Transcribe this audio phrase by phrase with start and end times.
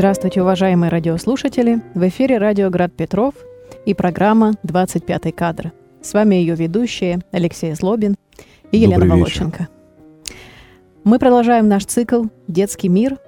[0.00, 1.82] Здравствуйте, уважаемые радиослушатели!
[1.92, 3.34] В эфире радио «Град Петров»
[3.84, 5.74] и программа «25 кадр».
[6.00, 8.16] С вами ее ведущие Алексей Злобин
[8.72, 9.68] и Елена Добрый Волоченко.
[11.04, 13.18] Мы продолжаем наш цикл «Детский мир»,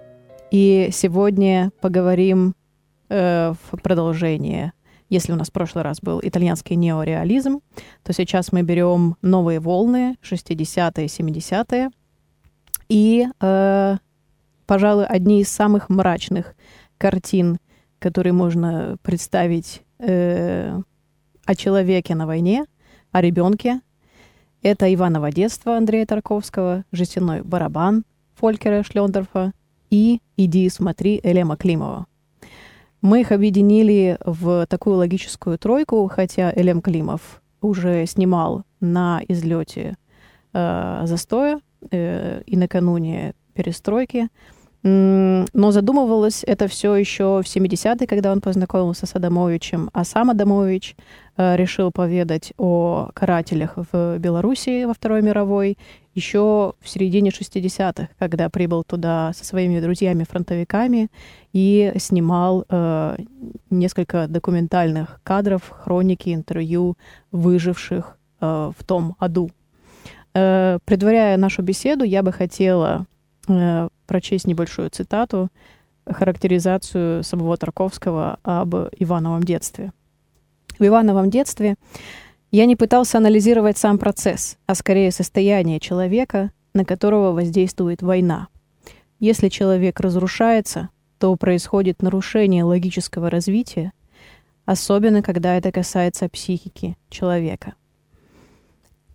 [0.50, 2.54] и сегодня поговорим
[3.10, 4.72] э, в продолжение.
[5.10, 7.60] Если у нас в прошлый раз был итальянский неореализм,
[8.02, 11.90] то сейчас мы берем новые волны, 60-е, 70-е,
[12.88, 13.96] и, э,
[14.72, 16.54] пожалуй, одни из самых мрачных
[16.96, 17.58] картин,
[17.98, 20.80] которые можно представить э,
[21.44, 22.64] о человеке на войне,
[23.10, 23.82] о ребенке.
[24.62, 28.04] Это «Иваново детство» Андрея Тарковского, «Жестяной барабан»
[28.36, 29.52] Фолькера Шлендорфа
[29.90, 32.06] и «Иди смотри» Элема Климова.
[33.02, 39.98] Мы их объединили в такую логическую тройку, хотя Элем Климов уже снимал на излете
[40.54, 44.28] э, застоя э, и накануне перестройки.
[44.84, 50.96] Но задумывалось это все еще в 70-е, когда он познакомился с Адамовичем, а сам Адамович
[51.36, 55.78] э, решил поведать о карателях в Белоруссии во Второй мировой
[56.14, 61.10] еще в середине 60-х, когда прибыл туда со своими друзьями-фронтовиками
[61.52, 63.16] и снимал э,
[63.70, 66.96] несколько документальных кадров, хроники, интервью
[67.30, 69.50] выживших э, в том аду.
[70.34, 73.06] Э, предваряя нашу беседу, я бы хотела
[73.48, 75.48] э, прочесть небольшую цитату,
[76.04, 79.90] характеризацию самого Тарковского об Ивановом детстве.
[80.78, 81.76] В Ивановом детстве
[82.50, 88.48] я не пытался анализировать сам процесс, а скорее состояние человека, на которого воздействует война.
[89.18, 93.92] Если человек разрушается, то происходит нарушение логического развития,
[94.66, 97.76] особенно когда это касается психики человека.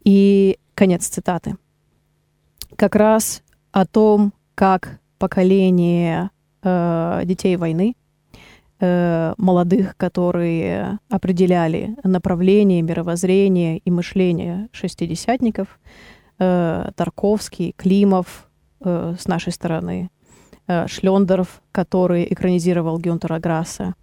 [0.03, 1.56] И конец цитаты.
[2.75, 6.31] Как раз о том, как поколение
[6.63, 7.95] э, детей войны,
[8.79, 15.79] э, молодых, которые определяли направление, мировоззрение и мышление шестидесятников,
[16.40, 18.50] э, Тарковский, Климов
[18.84, 20.09] э, с нашей стороны,
[20.67, 23.94] э, Шлендеров, который экранизировал Гюнтера Грасса,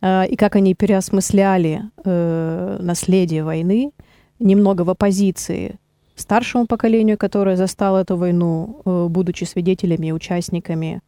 [0.00, 3.92] э, и как они переосмысляли э, наследие войны,
[4.38, 5.78] немного в оппозиции
[6.14, 11.00] старшему поколению, которое застало эту войну, э, будучи свидетелями и участниками.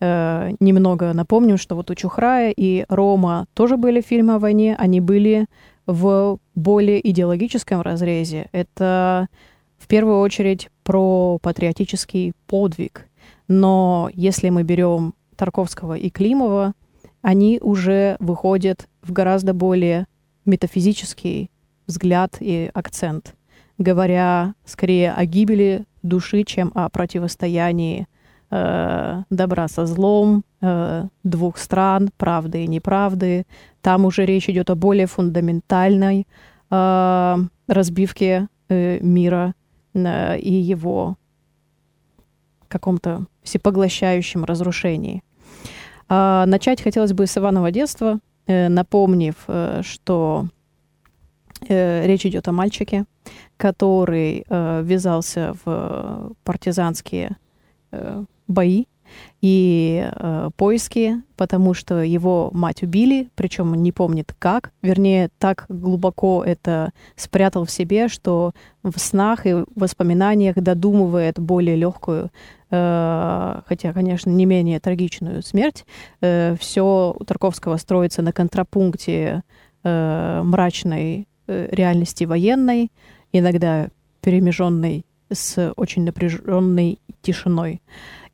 [0.00, 5.00] Э, Немного напомним, что вот у Чухрая и Рома тоже были фильмы о войне, они
[5.00, 5.46] были
[5.86, 8.48] в более идеологическом разрезе.
[8.52, 9.28] Это
[9.78, 13.06] в первую очередь про патриотический подвиг.
[13.48, 16.72] Но если мы берем Тарковского и Климова,
[17.22, 20.06] они уже выходят в гораздо более
[20.44, 21.50] метафизический
[21.86, 23.35] взгляд и акцент
[23.78, 28.06] говоря скорее о гибели души, чем о противостоянии
[28.50, 33.46] э, добра со злом, э, двух стран, правды и неправды.
[33.82, 36.26] Там уже речь идет о более фундаментальной
[36.70, 39.54] э, разбивке э, мира
[39.94, 41.16] э, и его
[42.68, 45.22] каком-то всепоглощающем разрушении.
[46.08, 50.46] А, начать хотелось бы с Иванова детства, э, напомнив, э, что
[51.68, 53.04] э, речь идет о мальчике,
[53.56, 57.36] который э, ввязался в партизанские
[57.92, 58.86] э, бои
[59.40, 66.42] и э, поиски, потому что его мать убили, причем не помнит как, вернее, так глубоко
[66.44, 68.52] это спрятал в себе, что
[68.82, 72.30] в снах и воспоминаниях додумывает более легкую,
[72.70, 75.84] э, хотя, конечно, не менее трагичную смерть.
[76.20, 79.42] Э, все у Тарковского строится на контрапункте
[79.84, 82.90] э, мрачной э, реальности военной,
[83.38, 83.88] иногда
[84.20, 87.80] перемеженной с очень напряженной тишиной,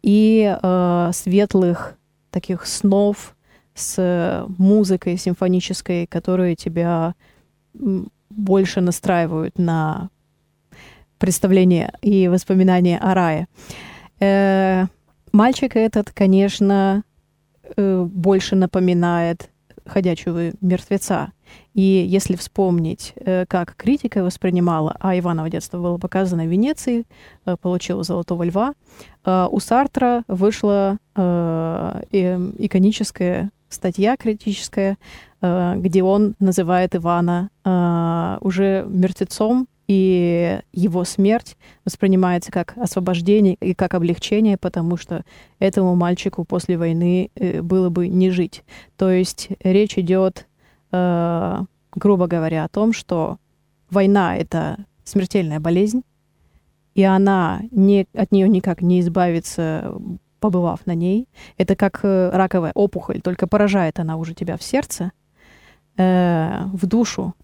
[0.03, 1.97] и э, светлых
[2.31, 3.37] таких снов
[3.75, 7.15] с музыкой симфонической, которые тебя
[8.31, 10.11] больше настраивают на
[11.19, 13.47] представление и воспоминания о рае.
[14.19, 14.87] Э,
[15.33, 17.05] мальчик этот, конечно,
[17.77, 19.52] э, больше напоминает
[19.87, 21.33] ходячего мертвеца.
[21.75, 27.05] И если вспомнить, э, как критика воспринимала, а Иваново детство было показано в Венеции,
[27.45, 28.73] э, получила «Золотого льва»,
[29.25, 34.97] э, у Сартра вышла иконическая статья критическая,
[35.43, 37.51] где он называет Ивана
[38.41, 45.25] уже мертвецом, и его смерть воспринимается как освобождение и как облегчение, потому что
[45.59, 47.31] этому мальчику после войны
[47.63, 48.65] было бы не жить.
[48.97, 50.47] То есть речь идет
[50.93, 53.39] э, грубо говоря, о том, что
[53.91, 56.03] война— это смертельная болезнь,
[56.95, 59.95] и она не, от нее никак не избавиться
[60.41, 61.29] побывав на ней.
[61.57, 65.13] Это как э, раковая опухоль, только поражает она уже тебя в сердце,
[65.97, 67.35] э, в душу.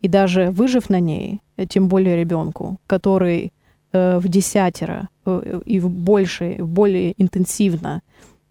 [0.00, 3.52] И даже выжив на ней, э, тем более ребенку, который
[3.92, 8.02] э, в десятеро э, и в больше, более интенсивно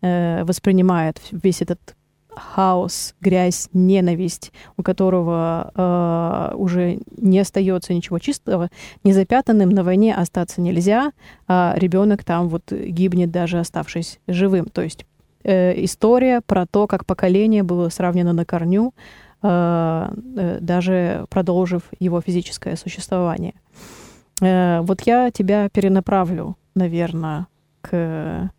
[0.02, 1.96] э, воспринимает весь этот
[2.36, 8.70] хаос, грязь, ненависть, у которого э, уже не остается ничего чистого,
[9.04, 11.12] незапятанным на войне остаться нельзя,
[11.48, 14.66] а ребенок там вот гибнет даже оставшись живым.
[14.66, 15.06] То есть
[15.44, 22.22] э, история про то, как поколение было сравнено на корню, э, э, даже продолжив его
[22.22, 23.54] физическое существование.
[24.42, 27.48] Э, вот я тебя перенаправлю, наверное,
[27.82, 28.52] к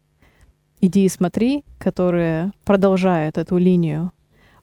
[0.81, 4.13] «Иди и смотри», которая продолжает эту линию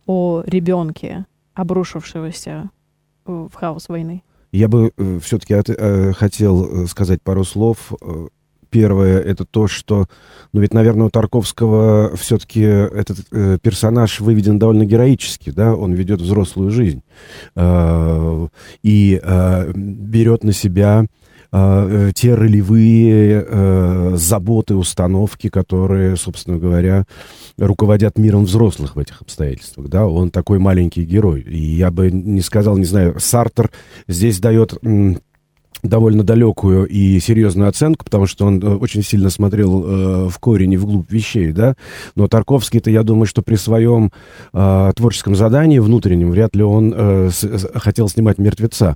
[0.05, 2.69] о ребенке, обрушившегося
[3.25, 4.23] в хаос войны.
[4.51, 7.91] Я бы э, все-таки э, хотел э, сказать пару слов.
[8.73, 10.07] Э, первое это то, что,
[10.51, 16.21] ну ведь, наверное, у Тарковского все-таки этот э, персонаж выведен довольно героически, да, он ведет
[16.21, 17.03] взрослую жизнь
[17.55, 18.47] э,
[18.81, 21.05] и э, берет на себя
[21.55, 27.05] а, э, те ролевые э, заботы, установки, которые, собственно говоря,
[27.59, 29.87] руководят миром взрослых в этих обстоятельствах.
[29.87, 30.07] Да?
[30.07, 31.41] Он такой маленький герой.
[31.41, 33.69] И я бы не сказал, не знаю, Сартер
[34.07, 34.73] здесь дает
[35.81, 40.73] довольно далекую и серьезную оценку, потому что он э, очень сильно смотрел э, в корень
[40.73, 41.75] и вглубь вещей, да.
[42.15, 44.11] Но Тарковский-то, я думаю, что при своем
[44.53, 48.95] э, творческом задании внутреннем вряд ли он э, с, хотел снимать мертвеца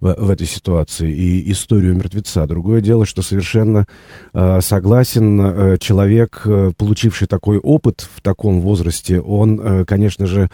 [0.00, 2.46] в, в этой ситуации и историю мертвеца.
[2.46, 3.86] Другое дело, что совершенно
[4.32, 10.50] э, согласен э, человек, э, получивший такой опыт в таком возрасте, он, э, конечно же,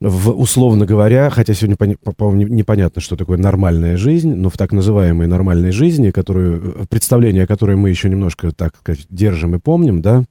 [0.00, 5.26] в, условно говоря, хотя сегодня, по-моему, непонятно, что такое нормальная жизнь, но в так называемой
[5.26, 10.24] нормальной жизни, которую, представление, которое мы еще немножко, так сказать, держим и помним, да,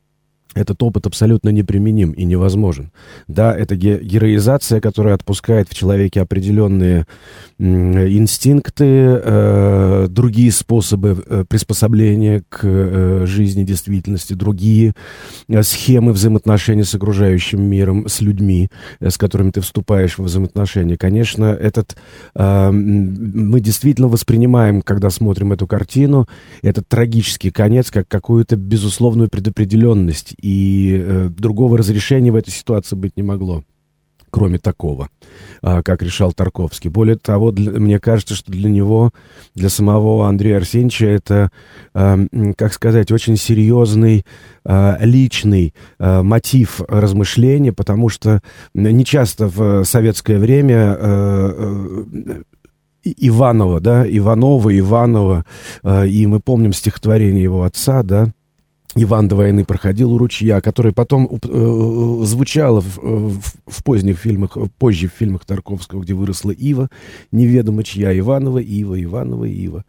[0.58, 2.92] этот опыт абсолютно неприменим и невозможен.
[3.28, 7.06] Да, это героизация, которая отпускает в человеке определенные
[7.60, 14.94] инстинкты, э, другие способы э, приспособления к э, жизни, действительности, другие
[15.48, 18.70] э, схемы взаимоотношений с окружающим миром, с людьми,
[19.00, 20.98] э, с которыми ты вступаешь в взаимоотношения.
[20.98, 21.98] Конечно, этот
[22.36, 26.28] э, мы действительно воспринимаем, когда смотрим эту картину,
[26.62, 33.18] этот трагический конец как какую-то безусловную предопределенность и э, другого разрешения в этой ситуации быть
[33.18, 33.64] не могло
[34.30, 35.10] кроме такого,
[35.62, 36.90] а, как решал Тарковский.
[36.90, 39.12] Более того, для, мне кажется, что для него,
[39.56, 41.50] для самого Андрея Арсеньевича это,
[41.94, 42.20] а,
[42.58, 44.26] как сказать, очень серьезный
[44.66, 48.42] а, личный мотив размышления, потому что
[48.74, 52.42] нечасто в советское время а,
[53.04, 55.46] Иванова, да, Иванова, Иванова,
[56.06, 58.34] и мы помним стихотворение его отца, да,
[58.96, 64.18] Иван до войны проходил у ручья, которое потом э, звучало в, э, в, в поздних
[64.18, 66.90] фильмах, позже в фильмах Тарковского, где выросла Ива,
[67.32, 69.86] неведомо чья, Иванова, Ива, Иванова, Ива.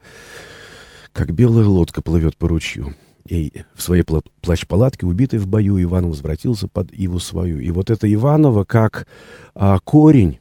[1.12, 2.94] Как белая лодка плывет по ручью.
[3.28, 4.04] И в своей
[4.40, 7.60] плащ-палатке, убитый в бою, Иван возвратился под Иву свою.
[7.60, 9.06] И вот это Иванова как
[9.54, 10.38] а, корень,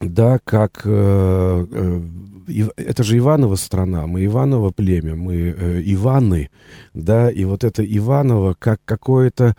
[0.00, 2.00] да, как э, э,
[2.76, 6.50] это же Иванова страна, мы Иваново племя, мы э, Иваны,
[6.94, 9.54] да, и вот это Иваново как какое-то,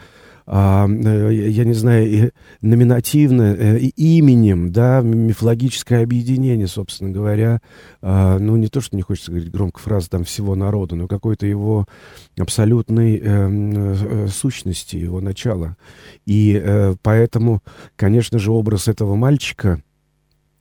[0.46, 2.32] а, э, я не знаю,
[2.62, 7.62] номинативное, э, именем, да, мифологическое объединение, собственно говоря,
[8.02, 11.46] а, ну, не то, что не хочется говорить громко фразы там всего народа, но какой-то
[11.46, 11.86] его
[12.38, 15.78] абсолютной э, э, сущности, его начала.
[16.26, 17.62] И э, поэтому,
[17.96, 19.84] конечно же, образ этого мальчика—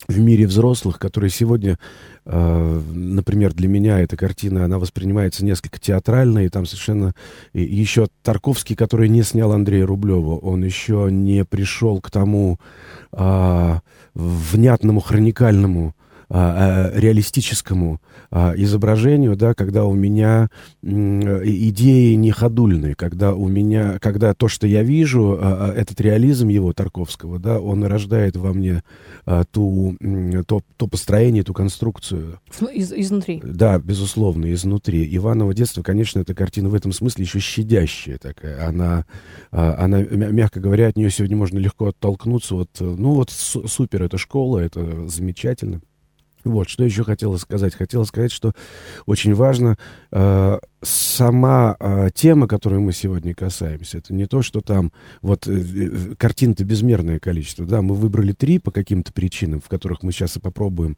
[0.06, 1.78] в мире взрослых, которые сегодня,
[2.24, 7.14] э, например, для меня эта картина, она воспринимается несколько театрально, и там совершенно
[7.52, 12.58] и еще Тарковский, который не снял Андрея Рублева, он еще не пришел к тому
[13.12, 13.78] э,
[14.14, 15.94] внятному хроникальному
[16.30, 20.50] а, а, реалистическому а, изображению, да, когда у меня
[20.82, 27.38] идеи не ходульные, когда у меня, когда то, что я вижу, этот реализм его, Тарковского,
[27.38, 28.82] да, он рождает во мне
[29.52, 29.96] ту,
[30.46, 32.40] то, то построение, ту конструкцию.
[32.74, 33.40] Из, изнутри.
[33.42, 35.08] Да, безусловно, изнутри.
[35.16, 38.68] Иваново детство, конечно, эта картина в этом смысле еще щадящая такая.
[38.68, 39.06] Она,
[39.50, 42.54] она, мягко говоря, от нее сегодня можно легко оттолкнуться.
[42.54, 45.80] Вот, ну вот супер, это школа, это замечательно.
[46.48, 47.74] Вот, что еще хотела сказать?
[47.74, 48.52] Хотела сказать, что
[49.06, 49.76] очень важно
[50.10, 54.92] э, сама э, тема, которую мы сегодня касаемся, это не то, что там
[55.22, 60.02] вот э, э картин-то безмерное количество, да, мы выбрали три по каким-то причинам, в которых
[60.02, 60.96] мы сейчас и попробуем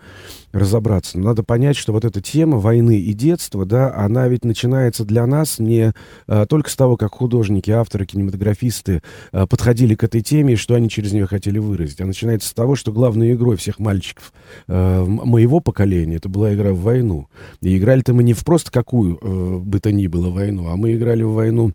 [0.53, 1.19] разобраться.
[1.19, 5.27] Но надо понять, что вот эта тема войны и детства, да, она ведь начинается для
[5.27, 5.93] нас не
[6.27, 10.75] э, только с того, как художники, авторы, кинематографисты э, подходили к этой теме и что
[10.75, 14.33] они через нее хотели выразить, а начинается с того, что главной игрой всех мальчиков
[14.69, 17.29] э, моего поколения это была игра в войну.
[17.63, 20.95] И играли-то мы не в просто какую э, бы то ни было войну, а мы
[20.95, 21.73] играли в войну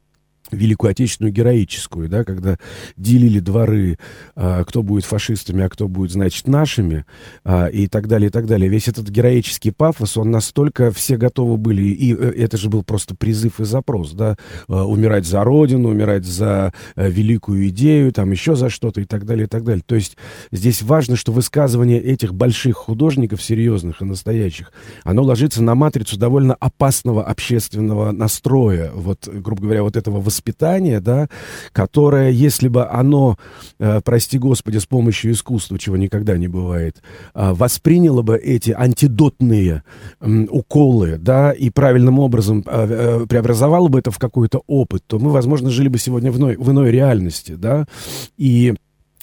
[0.52, 2.58] Великую Отечественную героическую, да, когда
[2.98, 3.98] делили дворы,
[4.36, 7.06] а, кто будет фашистами, а кто будет, значит, нашими,
[7.44, 8.70] а, и так далее, и так далее.
[8.70, 13.16] Весь этот героический пафос, он настолько все готовы были, и э, это же был просто
[13.16, 14.36] призыв и запрос, да,
[14.68, 19.26] а, умирать за Родину, умирать за а, великую идею, там еще за что-то и так
[19.26, 19.84] далее, и так далее.
[19.86, 20.18] То есть
[20.52, 24.72] здесь важно, что высказывание этих больших художников, серьезных и настоящих,
[25.04, 31.28] оно ложится на матрицу довольно опасного общественного настроя, вот, грубо говоря, вот этого воспитание, да,
[31.72, 33.38] которое, если бы оно,
[33.80, 37.02] э, прости господи, с помощью искусства, чего никогда не бывает,
[37.34, 39.84] э, восприняло бы эти антидотные
[40.20, 45.20] э, уколы, да, и правильным образом э, э, преобразовало бы это в какой-то опыт, то
[45.20, 47.86] мы, возможно, жили бы сегодня в иной, в иной реальности, да,
[48.38, 48.74] и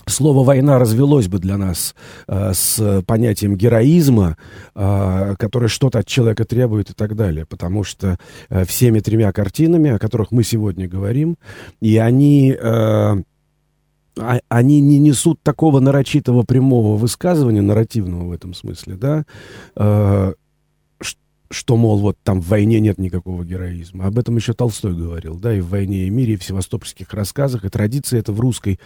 [0.07, 1.95] Слово «война» развелось бы для нас
[2.27, 4.37] э, с понятием героизма,
[4.75, 8.19] э, которое что-то от человека требует и так далее, потому что
[8.49, 11.37] э, всеми тремя картинами, о которых мы сегодня говорим,
[11.81, 12.57] и они...
[12.59, 13.23] Э,
[14.19, 19.25] а, они не несут такого нарочитого прямого высказывания, нарративного в этом смысле, да,
[19.75, 20.35] э,
[21.51, 24.07] что, мол, вот там в войне нет никакого героизма.
[24.07, 27.65] Об этом еще Толстой говорил, да, и в «Войне и мире», и в севастопольских рассказах,
[27.65, 28.81] и традиция это в русской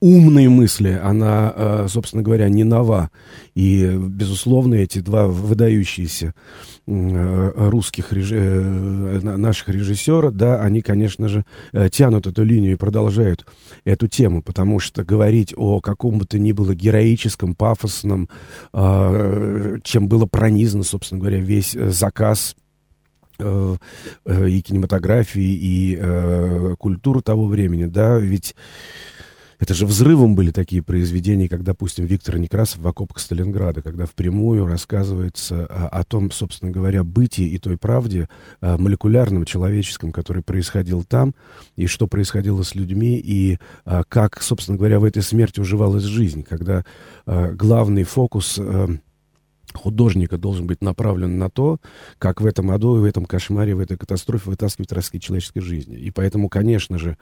[0.00, 3.10] умные мысли, она, э, собственно говоря, не нова.
[3.54, 6.34] И, безусловно, эти два выдающиеся
[6.86, 11.44] э, русских э, наших режиссера, да, они, конечно же,
[11.90, 13.44] тянут эту линию и продолжают
[13.84, 18.28] эту тему, потому что говорить о каком бы то ни было героическом, пафосном,
[18.72, 22.56] чем было пронизано, собственно говоря, весь заказ
[23.40, 28.54] и кинематографии, и культуры того времени, да, ведь
[29.58, 34.66] это же взрывом были такие произведения, как, допустим, Виктор Некрасов в окопах Сталинграда, когда впрямую
[34.66, 38.28] рассказывается о, о том, собственно говоря, бытии и той правде
[38.60, 41.34] молекулярном, человеческом, который происходил там,
[41.76, 46.42] и что происходило с людьми, и а, как, собственно говоря, в этой смерти уживалась жизнь,
[46.42, 46.84] когда
[47.26, 48.88] а, главный фокус а,
[49.72, 51.78] художника должен быть направлен на то,
[52.18, 55.96] как в этом аду, в этом кошмаре, в этой катастрофе вытаскивать ростки человеческой жизни.
[55.96, 57.16] И поэтому, конечно же,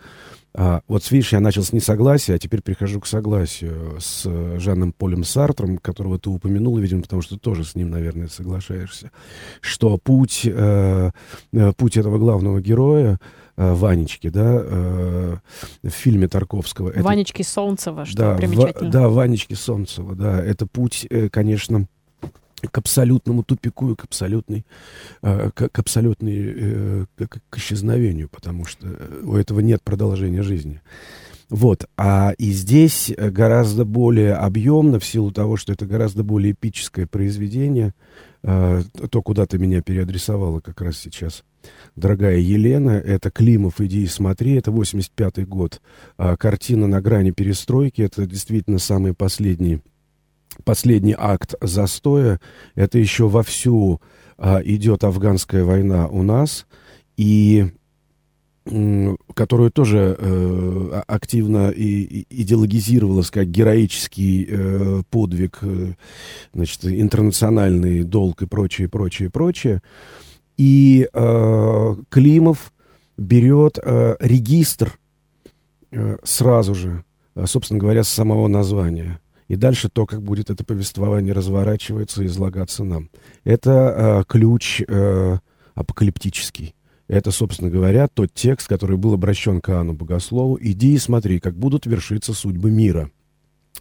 [0.58, 4.24] а, вот видишь, я начал с несогласия, а теперь прихожу к согласию с
[4.58, 9.10] Жаном Полем Сартром, которого ты упомянул, видимо, потому что ты тоже с ним, наверное, соглашаешься,
[9.60, 11.10] что путь, э,
[11.52, 13.20] э путь этого главного героя,
[13.56, 15.36] э, Ванечки, да, э,
[15.82, 16.92] в фильме Тарковского.
[16.96, 18.88] Ванечки это, Солнцева, что да, примечательно.
[18.88, 21.86] В, да, Ванечки Солнцева, да, это путь, э, конечно,
[22.70, 24.64] к абсолютному тупику и к абсолютной,
[25.23, 28.87] э, к, абсолютной, э, к, к исчезновению, потому что
[29.23, 30.80] у этого нет продолжения жизни.
[31.49, 37.06] Вот, а и здесь гораздо более объемно, в силу того, что это гораздо более эпическое
[37.06, 37.94] произведение,
[38.42, 41.44] э, то, куда ты меня переадресовала как раз сейчас,
[41.94, 45.80] дорогая Елена, это Климов «Иди и смотри», это 85-й год,
[46.16, 49.80] картина «На грани перестройки», это действительно самый последний
[50.64, 52.40] последний акт застоя,
[52.75, 54.00] это еще вовсю
[54.38, 56.66] а, идет афганская война у нас,
[57.16, 57.70] и
[59.34, 65.92] которую тоже э, активно и, и идеологизировалась как героический э, подвиг, э,
[66.52, 69.82] значит, интернациональный долг и прочее, прочее, прочее.
[70.56, 72.72] И э, Климов
[73.16, 74.98] берет э, регистр
[75.92, 77.04] э, сразу же,
[77.36, 82.26] э, собственно говоря, с самого названия– и дальше то, как будет это повествование разворачиваться и
[82.26, 83.10] излагаться нам.
[83.44, 83.70] Это
[84.20, 85.38] э, ключ э,
[85.74, 86.74] апокалиптический.
[87.08, 90.58] Это, собственно говоря, тот текст, который был обращен к Иоанну Богослову.
[90.60, 93.10] «Иди и смотри, как будут вершиться судьбы мира».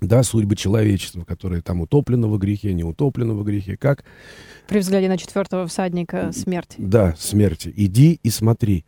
[0.01, 3.77] Да, судьбы человечества, которое там утоплено во грехе, не утоплено во грехе.
[3.77, 4.03] Как?
[4.67, 6.75] При взгляде на четвертого всадника смерти.
[6.77, 7.71] Да, смерти.
[7.73, 8.85] Иди и смотри.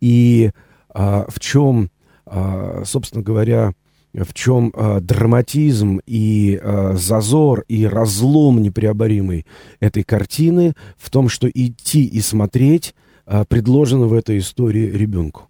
[0.00, 0.50] И
[0.88, 1.90] а, в чем,
[2.26, 3.72] а, собственно говоря,
[4.14, 9.46] в чем э, драматизм и э, зазор и разлом непреоборимый
[9.80, 12.94] этой картины, в том, что идти и смотреть
[13.26, 15.48] э, предложено в этой истории ребенку.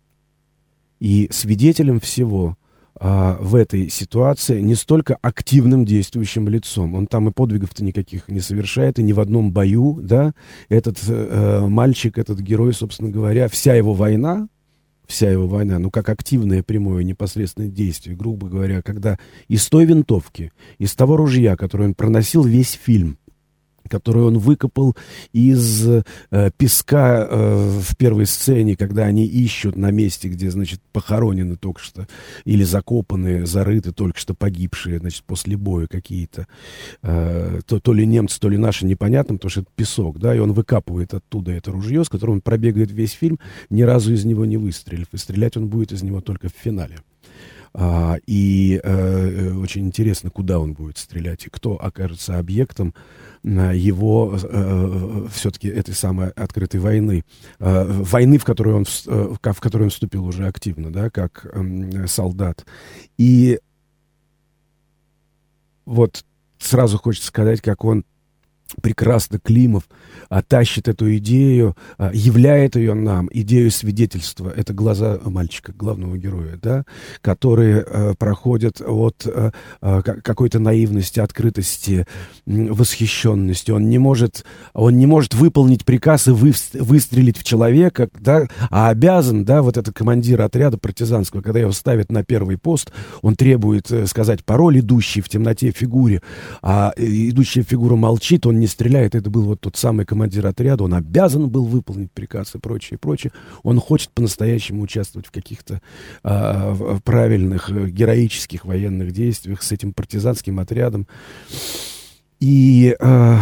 [1.01, 2.57] И свидетелем всего
[3.01, 6.95] а, в этой ситуации не столько активным действующим лицом.
[6.95, 10.33] Он там и подвигов-то никаких не совершает, и ни в одном бою, да,
[10.69, 14.49] этот э, мальчик, этот герой, собственно говоря, вся его война,
[15.09, 20.53] вся его война, ну, как активное прямое непосредственное действие, грубо говоря, когда из той винтовки,
[20.79, 23.19] из того ружья, которое он проносил весь фильм,
[23.89, 24.97] которую он выкопал
[25.33, 26.03] из э,
[26.57, 32.07] песка э, в первой сцене, когда они ищут на месте, где, значит, похоронены только что,
[32.45, 36.47] или закопаны, зарыты только что погибшие, значит, после боя какие-то,
[37.03, 40.39] э, то, то ли немцы, то ли наши, непонятно, потому что это песок, да, и
[40.39, 43.39] он выкапывает оттуда это ружье, с которым он пробегает весь фильм,
[43.71, 46.99] ни разу из него не выстрелив, и стрелять он будет из него только в финале.
[47.75, 52.95] А, и э, очень интересно, куда он будет стрелять и кто окажется объектом
[53.45, 57.25] его э, все-таки этой самой открытой войны,
[57.59, 62.07] э, войны, в которую он, э, в которую он вступил уже активно, да, как э,
[62.07, 62.67] солдат.
[63.17, 63.61] И
[65.85, 66.25] вот
[66.59, 68.05] сразу хочется сказать, как он
[68.83, 69.85] прекрасно Климов
[70.29, 74.53] а, тащит эту идею, а, являет ее нам, идею свидетельства.
[74.55, 76.85] Это глаза мальчика, главного героя, да,
[77.21, 82.07] которые а, проходят от а, а, какой-то наивности, открытости,
[82.47, 83.71] восхищенности.
[83.71, 84.45] Он не может,
[84.75, 89.77] он не может выполнить приказ и вы, выстрелить в человека, да, а обязан, да, вот
[89.77, 94.81] этот командир отряда партизанского, когда его ставят на первый пост, он требует э, сказать пароль,
[94.81, 96.23] идущий в темноте фигуре,
[96.63, 99.15] а идущая фигура молчит, он не стреляет.
[99.15, 100.85] Это был вот тот самый командир отряда.
[100.85, 103.33] Он обязан был выполнить приказ и прочее, прочее.
[103.63, 105.81] Он хочет по-настоящему участвовать в каких-то
[106.23, 111.07] а, правильных, э, героических военных действиях с этим партизанским отрядом.
[112.41, 113.41] И а,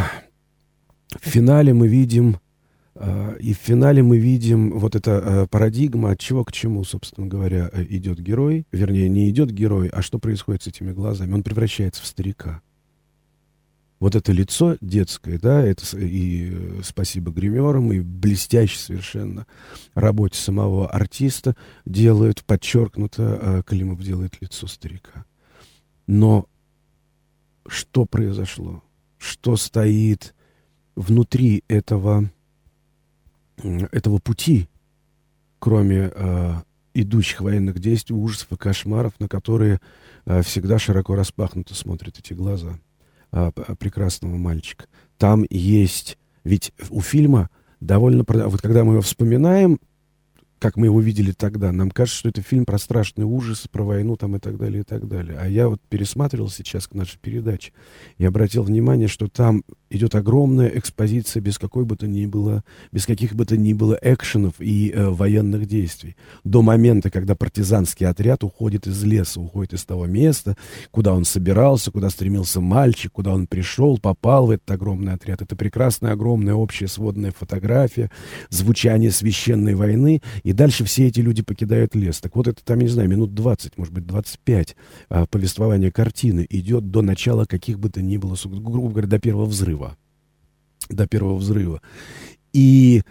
[1.20, 2.38] в финале мы видим...
[2.94, 7.26] А, и в финале мы видим вот эта а, парадигма, от чего к чему, собственно
[7.26, 8.66] говоря, э, идет герой.
[8.72, 11.34] Вернее, не идет герой, а что происходит с этими глазами.
[11.34, 12.62] Он превращается в старика
[13.98, 19.46] вот это лицо детское, да, это и э, спасибо гримерам, и блестяще совершенно
[19.94, 25.24] работе самого артиста делают, подчеркнуто, а Климов делает лицо старика.
[26.06, 26.46] Но
[27.66, 28.82] что произошло?
[29.18, 30.34] Что стоит
[30.94, 32.30] внутри этого,
[33.56, 34.68] этого пути,
[35.58, 36.54] кроме э,
[36.92, 39.80] идущих военных действий, ужасов и кошмаров, на которые
[40.26, 42.78] э, всегда широко распахнуто смотрят эти глаза?
[43.36, 44.86] А, прекрасного мальчика.
[45.18, 46.16] Там есть...
[46.42, 48.24] Ведь у фильма довольно...
[48.26, 49.78] Вот когда мы его вспоминаем,
[50.58, 54.16] как мы его видели тогда, нам кажется, что это фильм про страшный ужас, про войну
[54.16, 55.38] там и так далее, и так далее.
[55.38, 57.74] А я вот пересматривал сейчас к нашей передаче
[58.16, 63.06] и обратил внимание, что там идет огромная экспозиция без какой бы то ни было, без
[63.06, 66.16] каких бы то ни было экшенов и э, военных действий.
[66.44, 70.56] До момента, когда партизанский отряд уходит из леса, уходит из того места,
[70.90, 75.42] куда он собирался, куда стремился мальчик, куда он пришел, попал в этот огромный отряд.
[75.42, 78.10] Это прекрасная, огромная общая сводная фотография,
[78.50, 82.20] звучание священной войны, и дальше все эти люди покидают лес.
[82.20, 84.76] Так вот, это там, не знаю, минут 20, может быть, 25
[85.08, 89.46] а, повествования картины идет до начала каких бы то ни было, грубо говоря, до первого
[89.46, 89.85] взрыва.
[90.88, 91.80] До первого взрыва.
[92.52, 93.02] И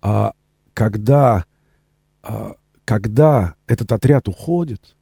[0.00, 0.32] а,
[0.74, 1.44] когда,
[2.22, 4.94] а, когда этот отряд уходит,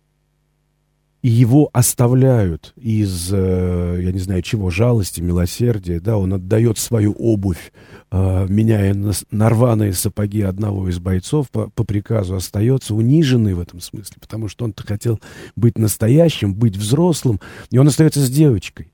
[1.23, 7.13] и его оставляют из, э, я не знаю чего, жалости, милосердия, да, он отдает свою
[7.13, 7.73] обувь,
[8.11, 13.61] э, меняя на, на рваные сапоги одного из бойцов, по, по приказу остается униженный в
[13.61, 15.21] этом смысле, потому что он-то хотел
[15.57, 17.39] быть настоящим, быть взрослым,
[17.71, 18.91] и он остается с девочкой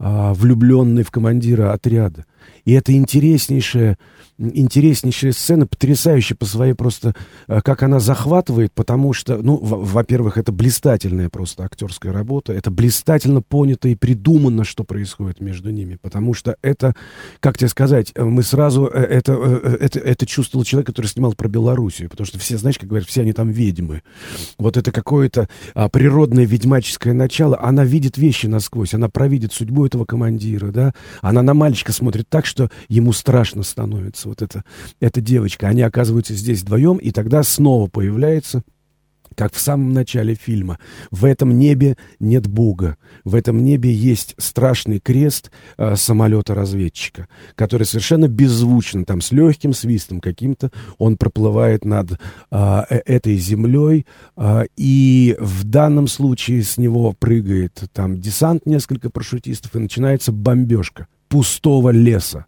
[0.00, 2.26] а, влюбленный в командира отряда.
[2.64, 3.98] И это интереснейшая
[4.38, 7.14] интереснейшая сцена, потрясающая по своей просто,
[7.48, 13.42] э, как она захватывает, потому что, ну, во-первых, это блистательная просто актерская работа, это блистательно
[13.42, 16.94] понято и придумано, что происходит между ними, потому что это,
[17.40, 21.48] как тебе сказать, э, мы сразу, э, это, это, это чувствовал человек, который снимал про
[21.48, 24.02] Белоруссию, потому что все, знаешь, как говорят, все они там ведьмы.
[24.56, 30.04] Вот это какое-то а, природное ведьмаческое начало, она видит вещи насквозь, она провидит судьбу этого
[30.04, 34.64] командира, да, она на мальчика смотрит так, что ему страшно становится вот эта,
[35.00, 35.68] эта девочка.
[35.68, 38.62] Они оказываются здесь вдвоем, и тогда снова появляется
[39.38, 40.80] как в самом начале фильма.
[41.12, 42.96] В этом небе нет Бога.
[43.24, 50.20] В этом небе есть страшный крест э, самолета-разведчика, который совершенно беззвучно, там с легким свистом
[50.20, 52.18] каким-то, он проплывает над
[52.50, 59.08] а, э, этой землей, э, и в данном случае с него прыгает там десант, несколько
[59.08, 62.46] парашютистов, и начинается бомбежка пустого леса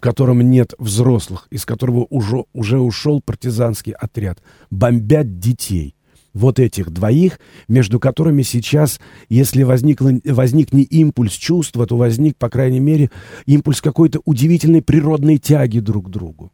[0.00, 4.42] котором нет взрослых, из которого уже, уже ушел партизанский отряд.
[4.70, 5.94] Бомбят детей.
[6.32, 12.48] вот этих двоих, между которыми сейчас, если возникло, возник не импульс чувства, то возник, по
[12.48, 13.10] крайней мере,
[13.44, 16.50] импульс какой-то удивительной природной тяги друг к другу.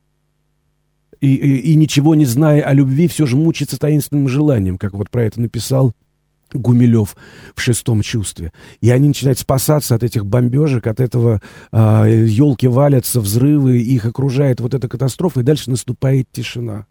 [1.20, 5.08] И, и, и ничего не зная о любви, все же мучится таинственным желанием, как вот
[5.08, 5.94] про это написал
[6.52, 7.16] Гумилев
[7.54, 8.52] в шестом чувстве.
[8.80, 11.40] И они начинают спасаться от этих бомбежек, от этого
[11.72, 16.86] э, елки валятся, взрывы, их окружает вот эта катастрофа, и дальше наступает тишина.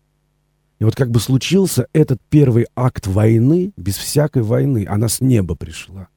[0.80, 4.86] И вот как бы случился этот первый акт войны без всякой войны.
[4.90, 6.10] Она с неба пришла.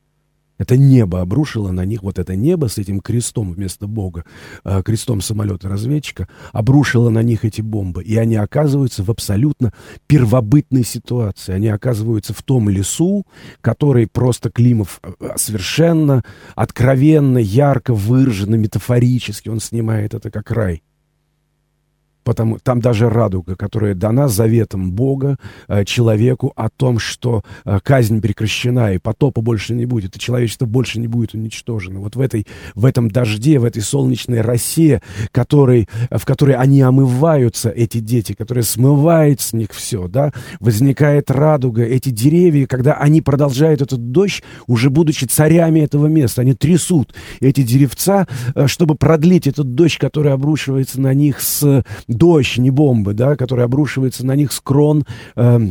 [0.58, 4.24] Это небо обрушило на них, вот это небо с этим крестом вместо Бога,
[4.64, 8.02] э, крестом самолета-разведчика, обрушило на них эти бомбы.
[8.02, 9.72] И они оказываются в абсолютно
[10.08, 11.52] первобытной ситуации.
[11.52, 13.24] Они оказываются в том лесу,
[13.60, 16.24] который просто Климов э, совершенно
[16.56, 20.82] откровенно, ярко выраженно, метафорически, он снимает это как рай.
[22.28, 28.20] Потому, там даже радуга, которая дана заветом Бога э, человеку о том, что э, казнь
[28.20, 32.00] прекращена, и потопа больше не будет, и человечество больше не будет уничтожено.
[32.00, 35.00] Вот в, этой, в этом дожде, в этой солнечной росе,
[35.32, 41.82] который, в которой они омываются, эти дети, которые смывает с них все, да, возникает радуга.
[41.82, 47.62] Эти деревья, когда они продолжают этот дождь, уже будучи царями этого места, они трясут эти
[47.62, 51.82] деревца, э, чтобы продлить этот дождь, который обрушивается на них с
[52.18, 55.04] дождь, не бомбы, да, который обрушивается на них с крон,
[55.37, 55.70] э,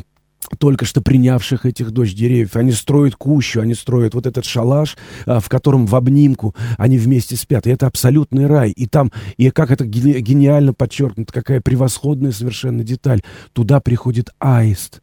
[0.59, 2.55] только что принявших этих дождь деревьев.
[2.55, 7.35] Они строят кущу, они строят вот этот шалаш, а, в котором в обнимку они вместе
[7.35, 7.67] спят.
[7.67, 8.71] И это абсолютный рай.
[8.71, 13.21] И там, и как это гениально подчеркнуто, какая превосходная совершенно деталь.
[13.53, 15.01] Туда приходит аист,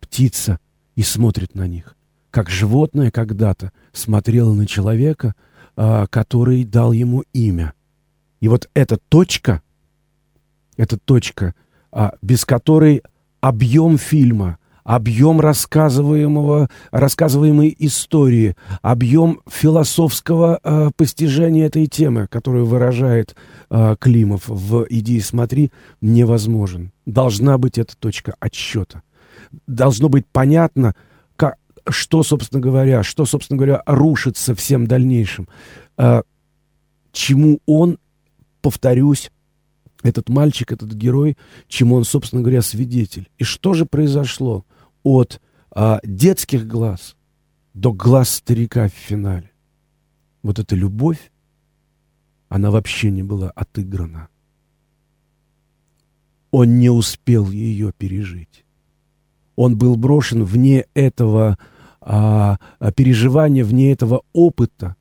[0.00, 0.58] птица,
[0.94, 1.96] и смотрит на них.
[2.30, 5.34] Как животное когда-то смотрело на человека,
[5.76, 7.74] а, который дал ему имя.
[8.40, 9.62] И вот эта точка—
[10.76, 11.54] это точка,
[11.90, 13.02] а, без которой
[13.40, 23.36] объем фильма, объем рассказываемого, рассказываемой истории, объем философского э, постижения этой темы, которую выражает
[23.70, 26.92] э, Климов в «Иди и смотри», невозможен.
[27.06, 29.02] Должна быть эта точка отсчета.
[29.66, 30.94] Должно быть понятно,
[31.36, 31.56] как,
[31.88, 35.48] что, собственно говоря, что, собственно говоря, рушится всем дальнейшим.
[35.96, 36.22] Э,
[37.12, 37.98] чему он,
[38.62, 39.30] повторюсь,
[40.02, 41.36] этот мальчик, этот герой,
[41.68, 43.28] чему он, собственно говоря, свидетель.
[43.38, 44.64] И что же произошло
[45.02, 47.16] от а, детских глаз
[47.74, 49.50] до глаз старика в финале?
[50.42, 51.30] Вот эта любовь,
[52.48, 54.28] она вообще не была отыграна.
[56.50, 58.64] Он не успел ее пережить.
[59.56, 61.58] Он был брошен вне этого
[62.00, 62.58] а,
[62.96, 64.96] переживания, вне этого опыта.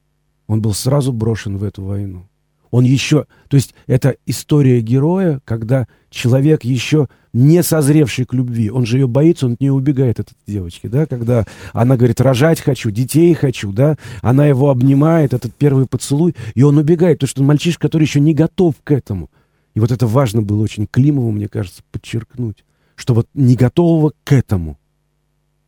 [0.48, 2.28] Он был сразу брошен в эту войну.
[2.72, 3.26] Он еще...
[3.50, 9.08] То есть это история героя, когда человек еще не созревший к любви, он же ее
[9.08, 13.34] боится, он от нее убегает от этой девочки, да, когда она говорит, рожать хочу, детей
[13.34, 17.88] хочу, да, она его обнимает, этот первый поцелуй, и он убегает, потому что он мальчишка,
[17.88, 19.30] который еще не готов к этому.
[19.74, 24.34] И вот это важно было очень Климову, мне кажется, подчеркнуть, что вот не готового к
[24.34, 24.78] этому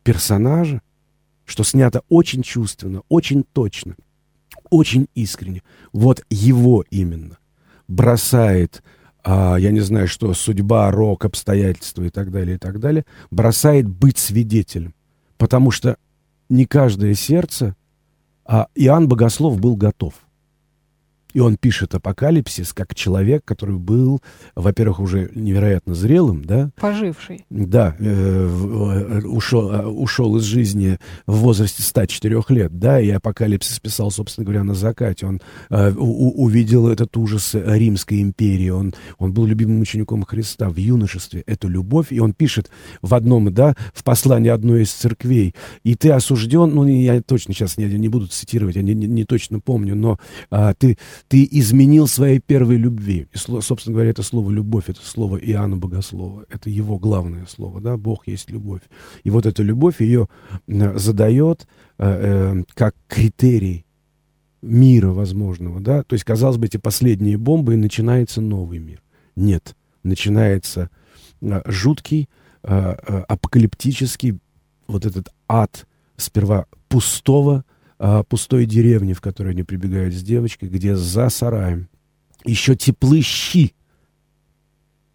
[0.02, 0.82] персонажа,
[1.46, 3.96] что снято очень чувственно, очень точно,
[4.70, 5.62] очень искренне.
[5.92, 7.38] Вот его именно
[7.88, 8.82] бросает,
[9.22, 13.88] а, я не знаю, что судьба, рок, обстоятельства и так далее, и так далее, бросает
[13.88, 14.94] быть свидетелем.
[15.36, 15.96] Потому что
[16.48, 17.76] не каждое сердце,
[18.44, 20.14] а Иоанн Богослов был готов.
[21.34, 24.22] И он пишет «Апокалипсис» как человек, который был,
[24.54, 26.70] во-первых, уже невероятно зрелым, да?
[26.80, 27.44] Поживший.
[27.50, 33.80] Да, э, э, ушел, э, ушел из жизни в возрасте 104 лет, да, и «Апокалипсис»
[33.80, 35.26] писал, собственно говоря, на закате.
[35.26, 40.76] Он э, у, увидел этот ужас Римской империи, он, он был любимым учеником Христа в
[40.76, 42.70] юношестве, эту любовь, и он пишет
[43.02, 47.76] в одном, да, в послании одной из церквей, «И ты осужден», ну, я точно сейчас
[47.76, 50.20] не, не буду цитировать, я не, не, не точно помню, но
[50.50, 50.96] а, ты
[51.28, 53.28] ты изменил своей первой любви.
[53.32, 56.44] И, собственно говоря, это слово «любовь», это слово Иоанна Богослова.
[56.50, 58.82] Это его главное слово, да, Бог есть любовь.
[59.24, 60.28] И вот эта любовь ее
[60.66, 61.66] задает
[61.98, 63.84] э, э, как критерий
[64.62, 66.02] мира возможного, да.
[66.02, 69.02] То есть, казалось бы, эти последние бомбы, и начинается новый мир.
[69.36, 70.90] Нет, начинается
[71.40, 72.28] э, жуткий,
[72.62, 74.38] э, э, апокалиптический
[74.86, 77.64] вот этот ад сперва пустого,
[78.06, 81.88] а, пустой деревни, в которой они прибегают с девочкой, где за сараем
[82.44, 83.74] еще теплы щи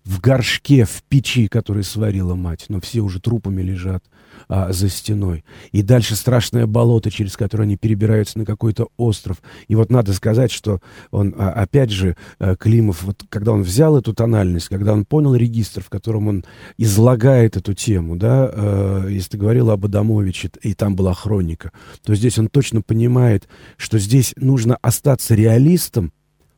[0.10, 4.04] в горшке, в печи, который сварила мать, но все уже трупами лежат
[4.48, 5.46] а, за стеной.
[5.72, 9.38] И дальше страшное болото, через которое они перебираются на какой-то остров.
[9.68, 10.80] И вот надо сказать, что
[11.12, 15.36] он, а, опять же, а, Климов, вот когда он взял эту тональность, когда он понял
[15.36, 16.46] регистр, в котором он
[16.78, 21.72] излагает эту тему, да, а, если ты говорил об Адамовиче, и там была хроника,
[22.04, 26.14] то здесь он точно понимает, что здесь нужно остаться реалистом,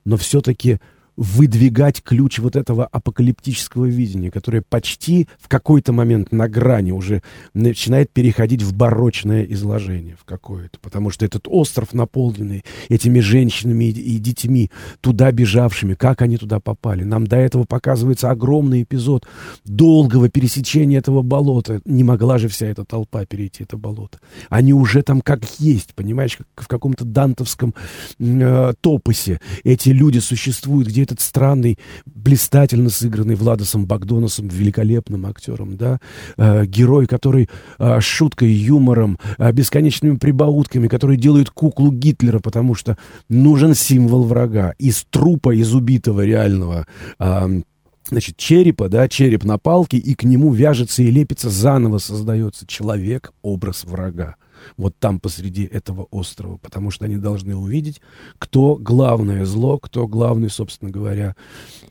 [0.06, 0.80] но все-таки
[1.18, 7.22] выдвигать ключ вот этого апокалиптического видения, которое почти в какой-то момент на грани уже
[7.54, 10.80] начинает переходить в барочное изложение в какое-то.
[10.80, 14.72] Потому что этот остров, наполненный этими женщинами и, детьми,
[15.02, 17.04] туда бежавшими, как они туда попали.
[17.04, 19.28] Нам до этого показывается огромный эпизод
[19.66, 21.82] долгого пересечения этого болота.
[21.86, 24.20] Не могла же вся эта толпа перейти это болото.
[24.50, 27.76] Они уже там как есть, понимаешь, как в каком-то дантовском
[28.20, 29.40] э, топосе.
[29.64, 36.00] Эти люди существуют, где этот странный, блистательно сыгранный Владосом Богдоносом, великолепным актером, да,
[36.38, 42.98] э, герой, который э, шуткой, юмором, э, бесконечными прибаутками, который делает куклу Гитлера, потому что
[43.30, 44.74] нужен символ врага.
[44.78, 46.86] Из трупа, из убитого реального
[47.20, 47.62] э,
[48.10, 53.32] значит, черепа, да, череп на палке, и к нему вяжется и лепится, заново создается человек,
[53.42, 54.36] образ врага
[54.78, 58.02] вот там посреди этого острова, потому что они должны увидеть,
[58.38, 61.36] кто главное зло, кто главный, собственно говоря,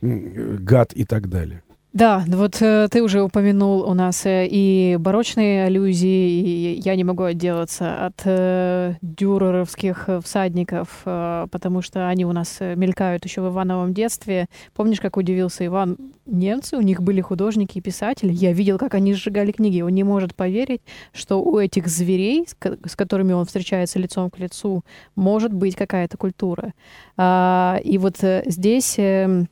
[0.01, 1.63] гад и так далее.
[1.93, 7.03] Да, вот э, ты уже упомянул у нас э, и барочные аллюзии, и я не
[7.03, 13.93] могу отделаться от э, дюреровских всадников, потому что они у нас мелькают еще в Ивановом
[13.93, 14.45] детстве.
[14.73, 15.97] Помнишь, как удивился Иван?
[16.25, 18.31] Немцы, у них были художники и писатели.
[18.31, 19.81] Я видел, как они сжигали книги.
[19.81, 24.85] Он не может поверить, что у этих зверей, с, которыми он встречается лицом к лицу,
[25.15, 26.73] может быть какая-то культура.
[27.17, 28.95] А, и вот здесь...
[28.97, 29.45] Э,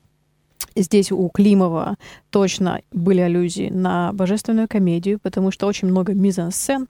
[0.81, 1.97] Здесь у Климова
[2.29, 6.87] точно были аллюзии на божественную комедию, потому что очень много мизансцен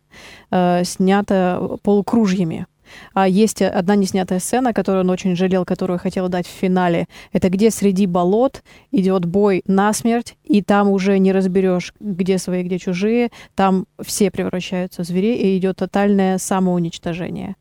[0.52, 2.68] э, снято полукружьями.
[3.14, 7.08] А есть одна неснятая сцена, которую он очень жалел, которую хотел дать в финале.
[7.32, 12.80] Это где среди болот идет бой насмерть, и там уже не разберешь, где свои, где
[12.80, 13.30] чужие.
[13.56, 17.56] Там все превращаются в зверей, и идет тотальное самоуничтожение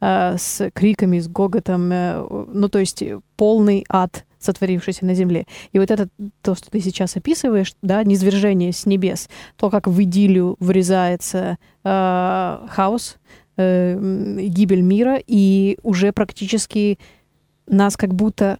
[0.00, 1.90] э, с криками, с гоготом.
[1.92, 3.02] Э, ну, то есть
[3.36, 5.46] полный ад сотворившийся на земле.
[5.72, 6.08] И вот это,
[6.42, 12.66] то, что ты сейчас описываешь, да, низвержение с небес, то, как в идиллию врезается э,
[12.68, 13.16] хаос,
[13.56, 13.98] э,
[14.48, 16.98] гибель мира, и уже практически
[17.66, 18.58] нас как будто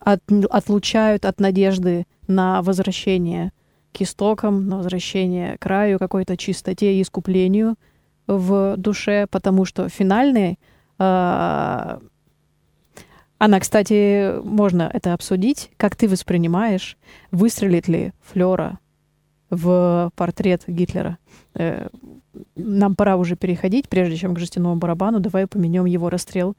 [0.00, 3.52] от, отлучают от надежды на возвращение
[3.92, 7.76] к истокам, на возвращение к краю, какой-то чистоте и искуплению
[8.26, 10.58] в душе, потому что финальный
[10.98, 11.98] э,
[13.38, 15.70] она, кстати, можно это обсудить.
[15.76, 16.96] Как ты воспринимаешь,
[17.30, 18.78] выстрелит ли Флера
[19.50, 21.18] в портрет Гитлера?
[21.54, 21.88] Э,
[22.56, 25.20] нам пора уже переходить, прежде чем к жестяному барабану.
[25.20, 26.54] Давай упомянем его расстрел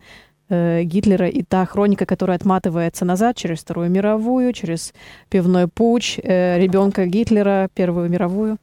[0.49, 4.93] э, Гитлера и та хроника, которая отматывается назад через Вторую мировую, через
[5.29, 8.57] пивной путь э, ребенка Гитлера, Первую мировую.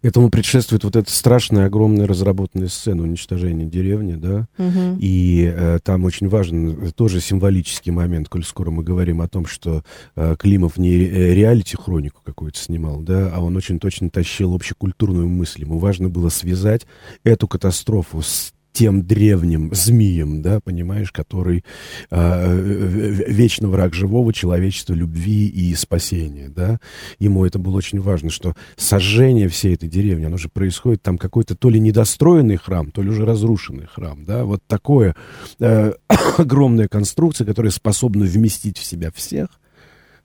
[0.00, 4.96] Этому предшествует вот эта страшная, огромная разработанная сцена уничтожения деревни, да, угу.
[5.00, 9.46] и э, там очень важен э, тоже символический момент, коль скоро мы говорим о том,
[9.46, 9.82] что
[10.14, 15.62] э, Климов не э, реалити-хронику какую-то снимал, да, а он очень точно тащил общекультурную мысль.
[15.62, 16.86] Ему важно было связать
[17.24, 21.64] эту катастрофу с тем древним змеем, да, понимаешь, который
[22.12, 26.78] э, вечный враг живого человечества, любви и спасения, да.
[27.18, 31.56] Ему это было очень важно, что сожжение всей этой деревни, оно же происходит там какой-то
[31.56, 34.44] то ли недостроенный храм, то ли уже разрушенный храм, да.
[34.44, 35.16] Вот такое
[35.58, 35.94] э,
[36.38, 39.48] огромная конструкция, которая способна вместить в себя всех,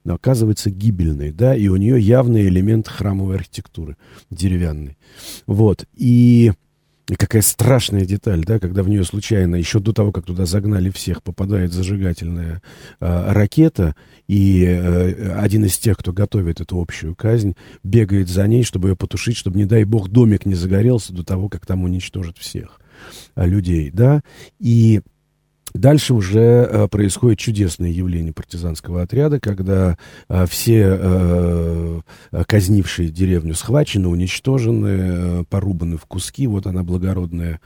[0.03, 3.97] но оказывается гибельной, да, и у нее явный элемент храмовой архитектуры,
[4.29, 4.95] деревянной.
[5.47, 6.51] Вот, и
[7.09, 10.89] и какая страшная деталь, да, когда в нее случайно, еще до того, как туда загнали
[10.89, 12.61] всех, попадает зажигательная
[12.99, 13.95] э, ракета,
[14.27, 18.95] и э, один из тех, кто готовит эту общую казнь, бегает за ней, чтобы ее
[18.95, 22.79] потушить, чтобы, не дай бог, домик не загорелся до того, как там уничтожат всех
[23.35, 24.21] э, людей, да,
[24.59, 25.01] и
[25.73, 29.97] Дальше уже э, происходит чудесное явление партизанского отряда, когда
[30.29, 32.01] э, все э,
[32.47, 36.47] казнившие деревню схвачены, уничтожены, порубаны в куски.
[36.47, 37.59] Вот она благородная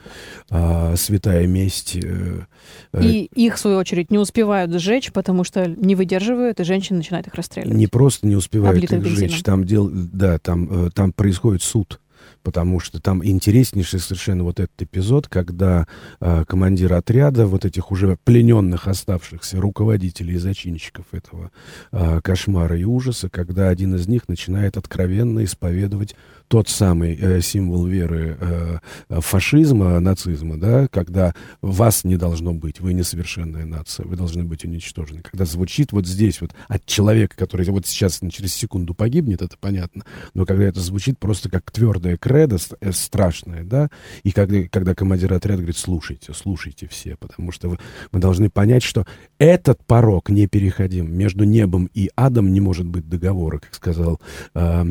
[0.48, 1.96] святая месть.
[1.96, 7.26] И их, в свою очередь, не успевают сжечь, потому что не выдерживают, и женщины начинают
[7.26, 7.76] их расстреливать.
[7.76, 12.00] Не просто не успевают их сжечь, там, дел, да, там, там происходит суд
[12.48, 15.86] потому что там интереснейший совершенно вот этот эпизод, когда
[16.18, 21.50] э, командир отряда, вот этих уже плененных оставшихся руководителей и зачинщиков этого
[21.92, 26.16] э, кошмара и ужаса, когда один из них начинает откровенно исповедовать
[26.48, 28.78] тот самый э, символ веры э,
[29.20, 35.22] фашизма, нацизма, да, когда вас не должно быть, вы несовершенная нация, вы должны быть уничтожены.
[35.22, 40.04] Когда звучит вот здесь вот от человека, который вот сейчас через секунду погибнет, это понятно,
[40.34, 43.90] но когда это звучит просто как твердое кредо э, страшное, да,
[44.22, 47.78] и когда, когда командир отряда говорит, слушайте, слушайте все, потому что вы,
[48.12, 49.06] мы должны понять, что
[49.38, 51.12] этот порог непереходим.
[51.12, 54.20] Между небом и адом не может быть договора, как сказал
[54.54, 54.84] э, Э,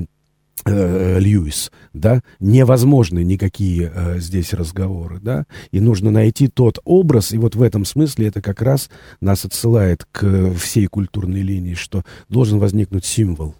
[0.65, 7.55] Льюис, да, невозможны никакие э, здесь разговоры, да, и нужно найти тот образ, и вот
[7.55, 8.89] в этом смысле это как раз
[9.21, 13.55] нас отсылает к всей культурной линии, что должен возникнуть символ,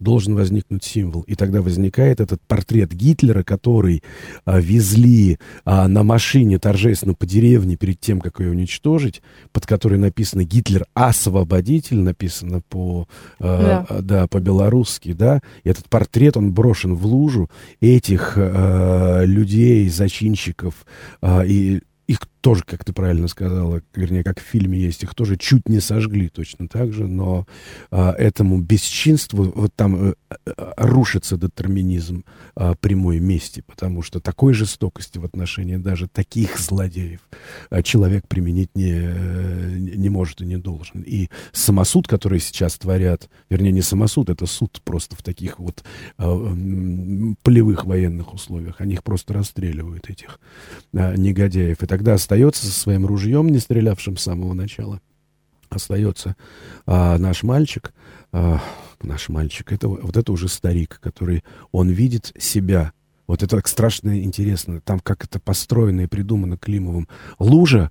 [0.00, 1.22] должен возникнуть символ.
[1.22, 4.02] И тогда возникает этот портрет Гитлера, который
[4.44, 9.98] а, везли а, на машине торжественно по деревне перед тем, как ее уничтожить, под которой
[9.98, 13.06] написано «Гитлер освободитель», написано по,
[13.38, 14.00] а, да.
[14.00, 15.40] да, по-белорусски, да.
[15.64, 20.86] И этот портрет, он брошен в лужу этих а, людей, зачинщиков
[21.20, 25.36] а, и их тоже, как ты правильно сказала, вернее, как в фильме есть, их тоже
[25.36, 27.46] чуть не сожгли точно так же, но
[27.90, 32.24] а, этому бесчинству вот там а, рушится детерминизм
[32.56, 37.20] а, прямой мести, потому что такой жестокости в отношении даже таких злодеев
[37.68, 41.02] а, человек применить не, не может и не должен.
[41.02, 45.84] И самосуд, который сейчас творят, вернее, не самосуд, это суд просто в таких вот
[46.18, 46.56] а,
[47.42, 50.40] полевых военных условиях, они их просто расстреливают, этих
[50.94, 51.82] а, негодяев.
[51.82, 55.02] И тогда остается со своим ружьем, не стрелявшим с самого начала.
[55.68, 56.34] Остается
[56.86, 57.92] а, наш мальчик,
[58.32, 58.58] а,
[59.02, 62.92] наш мальчик, это, вот это уже старик, который, он видит себя.
[63.26, 67.06] Вот это так страшно интересно, там как это построено и придумано Климовым.
[67.38, 67.90] Лужа,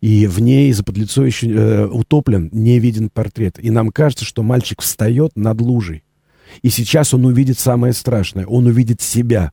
[0.00, 3.62] и в ней из-под лицо еще э, утоплен, не виден портрет.
[3.62, 6.04] И нам кажется, что мальчик встает над лужей.
[6.62, 8.46] И сейчас он увидит самое страшное.
[8.46, 9.52] Он увидит себя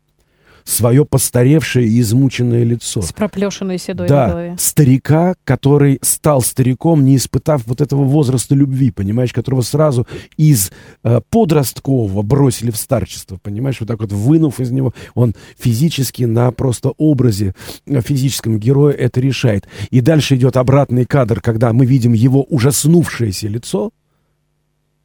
[0.70, 3.02] свое постаревшее и измученное лицо.
[3.02, 4.56] С проплешиной седой да, на голове.
[4.60, 10.72] старика, который стал стариком, не испытав вот этого возраста любви, понимаешь, которого сразу из
[11.04, 16.52] э, подросткового бросили в старчество, понимаешь, вот так вот вынув из него, он физически на
[16.52, 17.56] просто образе
[17.86, 19.68] э, физическом героя это решает.
[19.90, 23.92] И дальше идет обратный кадр, когда мы видим его ужаснувшееся лицо,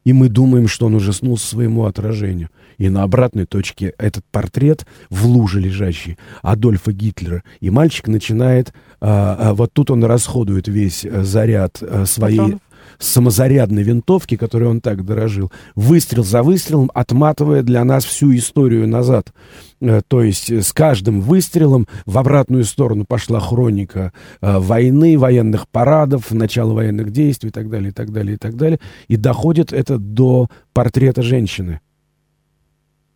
[0.04, 2.50] и мы думаем, что он ужаснулся своему отражению.
[2.76, 7.42] И на обратной точке этот портрет в луже лежащий Адольфа Гитлера.
[7.60, 12.38] И мальчик начинает, а, а, вот тут он расходует весь а, заряд а, своей...
[12.38, 12.60] Патронов
[12.98, 19.33] самозарядной винтовки, которой он так дорожил, выстрел за выстрелом, отматывая для нас всю историю назад.
[19.80, 26.30] Э, то есть с каждым выстрелом в обратную сторону пошла хроника э, войны, военных парадов,
[26.30, 28.80] начала военных действий и так далее, и так далее, и так далее.
[29.09, 31.80] И доходит это до портрета женщины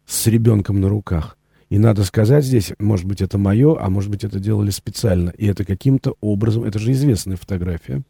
[0.07, 1.37] с ребенком на руках.
[1.69, 5.31] И надо сказать здесь, может быть, это мое, а может быть, это делали специально.
[5.31, 8.03] И это каким-то образом, это же известная фотография,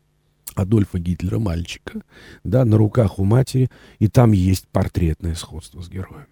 [0.54, 2.02] Адольфа Гитлера, мальчика,
[2.44, 6.26] да, на руках у матери, и там есть портретное сходство с героем.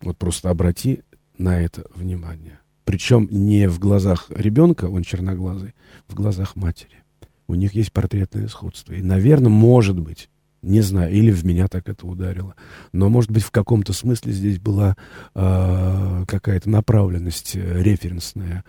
[0.00, 1.02] Вот просто обрати
[1.36, 2.60] на это внимание.
[2.84, 5.74] Причем не в глазах ребенка, он черноглазый,
[6.06, 7.02] в глазах матери.
[7.46, 8.92] У них есть портретное сходство.
[8.92, 10.30] И, наверное, может быть,
[10.62, 12.54] не знаю, или в меня так это ударило.
[12.92, 14.96] Но, может быть, в каком-то смысле здесь была
[15.34, 18.64] э, какая-то направленность э, референсная,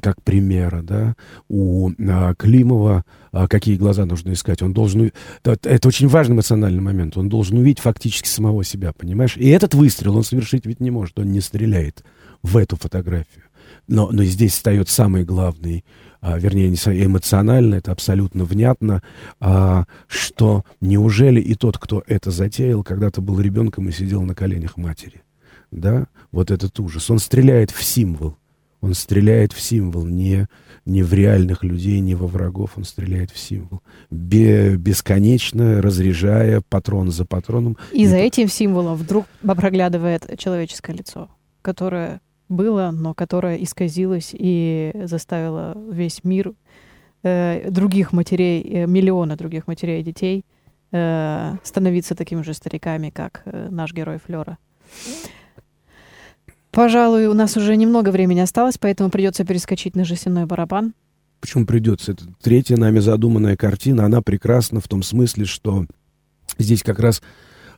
[0.00, 1.16] как примера, да.
[1.48, 4.62] У э, Климова э, какие глаза нужно искать?
[4.62, 5.10] Он должен...
[5.42, 7.16] Это, это очень важный эмоциональный момент.
[7.16, 9.36] Он должен увидеть фактически самого себя, понимаешь?
[9.36, 11.18] И этот выстрел он совершить ведь не может.
[11.18, 12.04] Он не стреляет
[12.42, 13.44] в эту фотографию.
[13.88, 15.84] Но, но здесь встает самый главный
[16.26, 19.02] а, вернее, не эмоционально, это абсолютно внятно,
[19.40, 24.78] а, что неужели и тот, кто это затеял, когда-то был ребенком и сидел на коленях
[24.78, 25.22] матери.
[25.70, 27.10] Да, вот этот ужас.
[27.10, 28.38] Он стреляет в символ.
[28.80, 30.48] Он стреляет в символ, не,
[30.86, 33.82] не в реальных людей, не во врагов, он стреляет в символ.
[34.10, 37.76] Бе, бесконечно разряжая патрон за патроном.
[37.92, 41.28] И, и за этим символом вдруг проглядывает человеческое лицо,
[41.60, 46.52] которое было, но которое исказилось и заставило весь мир
[47.22, 50.44] э, других матерей, э, миллионы других матерей и детей
[50.92, 54.58] э, становиться такими же стариками, как э, наш герой Флера.
[56.70, 60.92] Пожалуй, у нас уже немного времени осталось, поэтому придется перескочить на жестяной барабан.
[61.40, 62.12] Почему придется?
[62.12, 64.06] Это третья нами задуманная картина.
[64.06, 65.86] Она прекрасна в том смысле, что
[66.58, 67.22] здесь как раз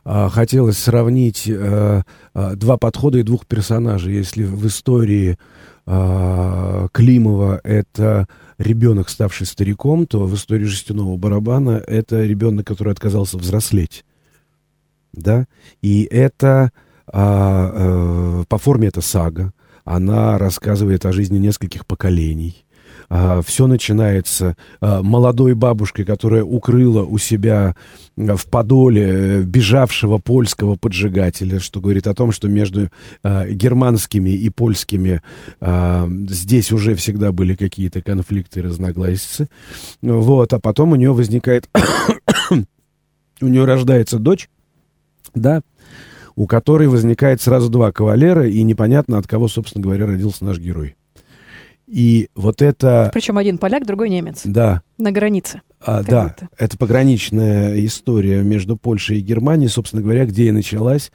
[0.03, 2.03] хотелось сравнить а,
[2.33, 4.15] а, два подхода и двух персонажей.
[4.15, 5.37] Если в истории
[5.85, 13.37] а, Климова это ребенок, ставший стариком, то в истории жестяного барабана это ребенок, который отказался
[13.37, 14.03] взрослеть.
[15.13, 15.45] Да?
[15.81, 16.71] И это
[17.11, 19.53] а, а, по форме это сага.
[19.85, 22.65] Она рассказывает о жизни нескольких поколений.
[23.09, 27.75] А, все начинается а, молодой бабушкой, которая укрыла у себя
[28.17, 32.89] а, в Подоле э, бежавшего польского поджигателя, что говорит о том, что между
[33.23, 35.21] германскими и польскими
[36.29, 39.47] здесь уже всегда были какие-то конфликты и разногласия.
[40.01, 41.69] Вот, а потом у нее возникает...
[43.41, 44.49] у нее рождается дочь,
[45.33, 45.61] да,
[46.35, 50.95] у которой возникает сразу два кавалера, и непонятно, от кого, собственно говоря, родился наш герой.
[51.87, 53.09] И вот это...
[53.13, 54.41] Причем один поляк, другой немец.
[54.43, 54.81] Да.
[54.97, 55.61] На границе.
[55.79, 61.11] А, да, это пограничная история между Польшей и Германией, собственно говоря, где и началась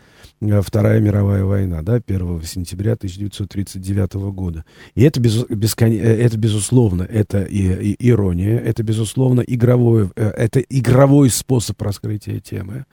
[0.62, 4.64] Вторая мировая война, да, 1 сентября 1939 года.
[4.96, 5.92] И это, без, бескон...
[5.92, 12.40] Э, это безусловно, это и, и ирония, это, безусловно, игровой, э, это игровой способ раскрытия
[12.40, 12.86] темы.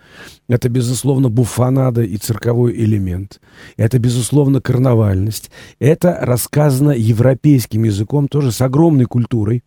[0.48, 3.42] Это, безусловно, буфанада и цирковой элемент.
[3.78, 5.50] Это, безусловно, карнавальность.
[5.80, 9.64] Это рассказано европейским языком, тоже с огромной культурой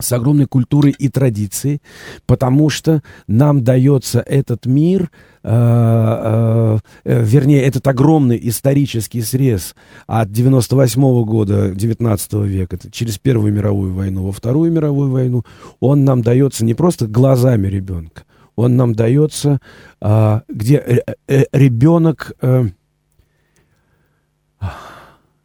[0.00, 1.80] с огромной культурой и традицией,
[2.26, 5.10] потому что нам дается этот мир,
[5.42, 9.74] э, э, э, вернее, этот огромный исторический срез
[10.06, 15.44] от 98 -го года 19 века через Первую мировую войну во Вторую мировую войну,
[15.80, 18.24] он нам дается не просто глазами ребенка,
[18.54, 19.60] он нам дается,
[20.00, 22.32] э, где э, э, ребенок...
[22.42, 22.66] Э,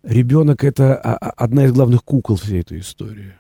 [0.04, 3.34] ребенок это одна из главных кукол всей этой истории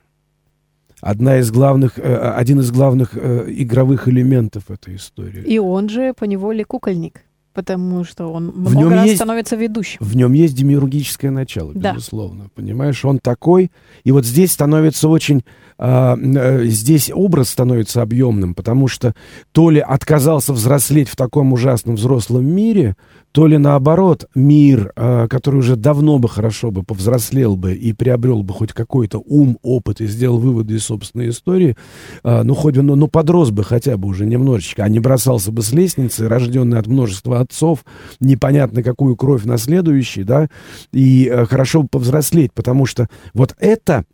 [1.02, 5.44] одна из главных, э, один из главных э, игровых элементов этой истории.
[5.44, 7.24] И он же по неволе кукольник.
[7.54, 9.98] Потому что он в много раз есть, становится ведущим.
[10.00, 11.94] В нем есть демиургическое начало, да.
[11.94, 12.48] безусловно.
[12.56, 13.72] Понимаешь, он такой.
[14.06, 15.44] И вот здесь становится очень...
[15.82, 19.16] Э, э, здесь образ становится объемным, потому что
[19.52, 22.96] то ли отказался взрослеть в таком ужасном взрослом мире,
[23.32, 28.44] то ли наоборот, мир, э, который уже давно бы хорошо бы повзрослел бы и приобрел
[28.44, 31.76] бы хоть какой-то ум, опыт и сделал выводы из собственной истории,
[32.24, 35.52] э, ну, хоть бы, ну, ну, подрос бы хотя бы уже немножечко, а не бросался
[35.52, 37.86] бы с лестницы, рожденный от множества отцов,
[38.20, 40.48] непонятно какую кровь наследующий, да,
[40.92, 44.06] и э, хорошо бы повзрослеть, потому что вот это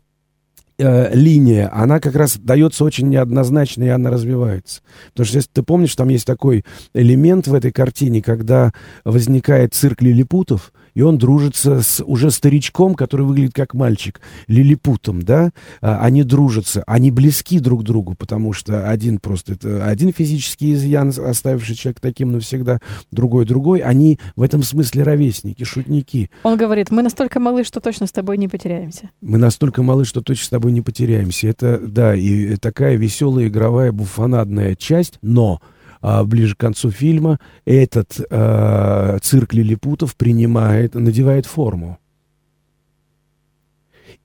[0.78, 4.82] э, линия, она как раз дается очень неоднозначно, и она развивается.
[5.10, 6.64] Потому что, если ты помнишь, там есть такой
[6.94, 8.72] элемент в этой картине, когда
[9.04, 15.52] возникает цирк лилипутов, и он дружится с уже старичком, который выглядит как мальчик, лилипутом, да,
[15.80, 20.72] а, они дружатся, они близки друг к другу, потому что один просто, это один физический
[20.72, 22.80] изъян, оставивший человек таким навсегда,
[23.12, 26.32] другой другой, они в этом смысле ровесники, шутники.
[26.42, 29.10] Он говорит, мы настолько малы, что точно с тобой не потеряемся.
[29.20, 31.46] Мы настолько малы, что точно с тобой не потеряемся.
[31.46, 35.60] Это, да, и такая веселая игровая буфонадная часть, но
[36.00, 41.98] а, ближе к концу фильма этот а, цирк лилипутов принимает, надевает форму.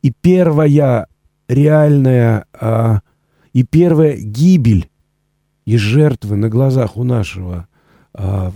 [0.01, 1.07] И первая
[1.47, 2.99] реальная, а,
[3.53, 4.89] и первая гибель
[5.65, 7.67] и жертвы на глазах у нашего
[8.15, 8.51] а,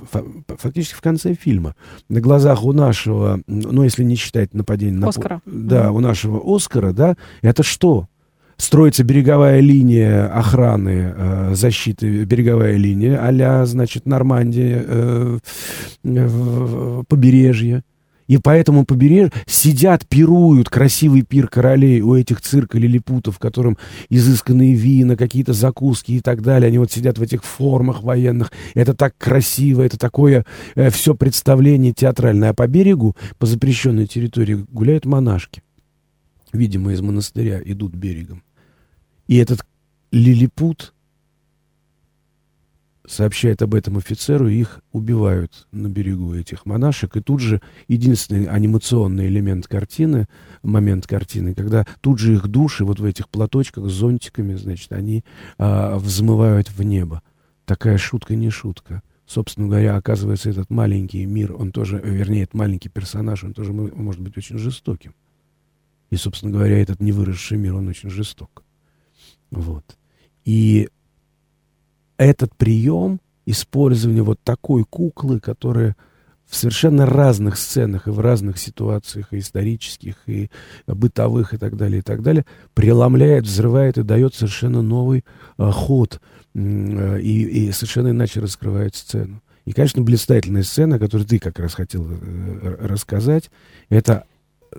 [0.48, 1.76] фактически в конце фильма,
[2.10, 5.08] на глазах у нашего, ну, если не считать нападение на...
[5.08, 5.42] Оскара.
[5.46, 8.08] Да, у нашего Оскара, да, это что?
[8.58, 15.40] Строится береговая линия охраны, э, защиты, береговая линия, а значит, Нормандия, э,
[16.04, 17.84] э, побережье.
[18.28, 23.78] И по этому побережью сидят, пируют красивый пир королей у этих цирка лилипутов, в котором
[24.10, 26.68] изысканные вина, какие-то закуски и так далее.
[26.68, 28.52] Они вот сидят в этих формах военных.
[28.74, 30.46] Это так красиво, это такое
[30.76, 32.50] э, все представление театральное.
[32.50, 35.64] А по берегу, по запрещенной территории, гуляют монашки.
[36.52, 38.44] Видимо, из монастыря идут берегом.
[39.28, 39.66] И этот
[40.12, 40.94] лилипут
[43.08, 47.16] сообщает об этом офицеру, и их убивают на берегу этих монашек.
[47.16, 50.28] И тут же единственный анимационный элемент картины,
[50.62, 55.24] момент картины, когда тут же их души вот в этих платочках с зонтиками, значит, они
[55.58, 57.22] а, взмывают в небо.
[57.66, 59.02] Такая шутка не шутка.
[59.26, 64.22] Собственно говоря, оказывается, этот маленький мир, он тоже, вернее, этот маленький персонаж, он тоже может
[64.22, 65.14] быть очень жестоким.
[66.10, 68.64] И, собственно говоря, этот невыросший мир, он очень жесток.
[69.52, 69.98] Вот.
[70.46, 70.90] И
[72.18, 75.96] этот прием использования вот такой куклы, которая
[76.46, 80.50] в совершенно разных сценах и в разных ситуациях, и исторических, и
[80.86, 85.26] бытовых, и так далее, и так далее, преломляет, взрывает и дает совершенно новый
[85.58, 86.22] а, ход
[86.56, 89.42] и, и совершенно иначе раскрывает сцену.
[89.66, 93.52] И, конечно, блистательная сцена, которую ты как раз хотел э, рассказать,
[93.90, 94.26] это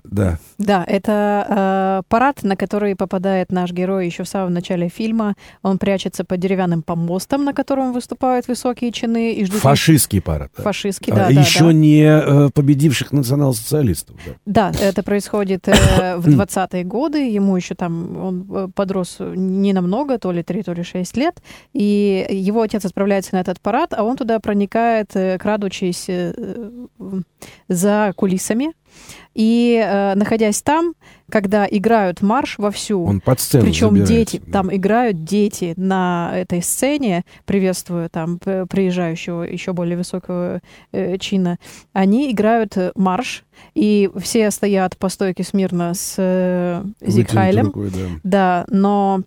[0.03, 0.37] да.
[0.57, 5.35] Да, это э, парад, на который попадает наш герой еще в самом начале фильма.
[5.61, 9.61] Он прячется под деревянным помостом, на котором выступают высокие чины и ждут...
[9.61, 10.51] Фашистский парад.
[10.57, 10.63] Да.
[10.63, 11.41] Фашистский, да, а, да.
[11.41, 11.73] Еще да.
[11.73, 14.15] не э, победивших национал-социалистов.
[14.45, 14.71] Да.
[14.71, 17.29] да, это происходит э, в 20-е годы.
[17.29, 21.41] Ему еще там, он э, подрос не намного, то ли 3, то ли 6 лет.
[21.73, 26.33] И его отец отправляется на этот парад, а он туда проникает, э, крадучись э,
[27.67, 28.73] за кулисами
[29.33, 30.93] и э, находясь там,
[31.29, 34.51] когда играют марш вовсю, он под сцену причем дети, да.
[34.51, 40.61] там играют дети на этой сцене, приветствуя там приезжающего еще более высокого
[40.91, 41.57] э, чина,
[41.93, 47.71] они играют марш, и все стоят по стойке смирно с э, Зигхайлем.
[47.73, 48.09] да.
[48.23, 49.23] да, но э,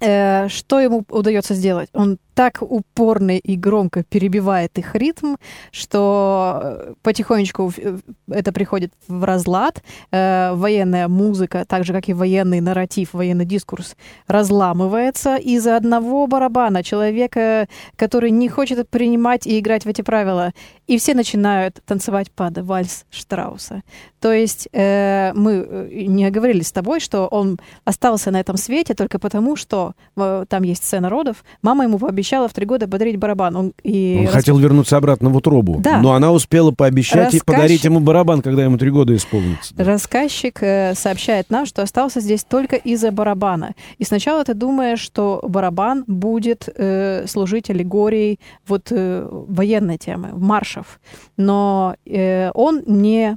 [0.00, 1.88] что ему удается сделать?
[1.92, 5.34] Он так упорно и громко перебивает их ритм,
[5.72, 7.98] что э, потихонечку э,
[8.30, 9.82] это приходит в разлад.
[10.12, 13.96] Э, военная музыка, так же как и военный нарратив, военный дискурс,
[14.28, 20.52] разламывается из-за одного барабана человека, который не хочет принимать и играть в эти правила.
[20.88, 23.82] И все начинают танцевать под вальс Штрауса.
[24.20, 28.94] То есть э, мы э, не говорили с тобой, что он остался на этом свете
[28.94, 31.44] только потому, что э, там есть сцена родов.
[31.62, 33.54] Мама ему пообещала в три года подарить барабан.
[33.54, 34.34] Он, и он рас...
[34.34, 36.00] хотел вернуться обратно в утробу, да.
[36.00, 37.42] но она успела пообещать Рассказчик...
[37.42, 39.74] и подарить ему барабан, когда ему три года исполнится.
[39.74, 39.84] Да.
[39.84, 43.74] Рассказчик э, сообщает нам, что остался здесь только из-за барабана.
[43.98, 50.30] И сначала ты думаешь, что барабан будет э, служить аллегорией вот э, военной темы,
[50.78, 51.00] маршев.
[51.36, 53.36] Но э, он не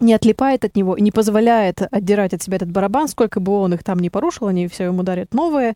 [0.00, 3.74] не отлипает от него и не позволяет отдирать от себя этот барабан, сколько бы он
[3.74, 5.74] их там не порушил, они все ему дарят новые.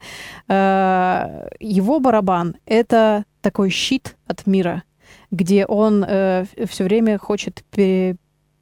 [0.48, 4.82] Э, его барабан— это такой щит от мира,
[5.30, 7.62] где он э, все время хочет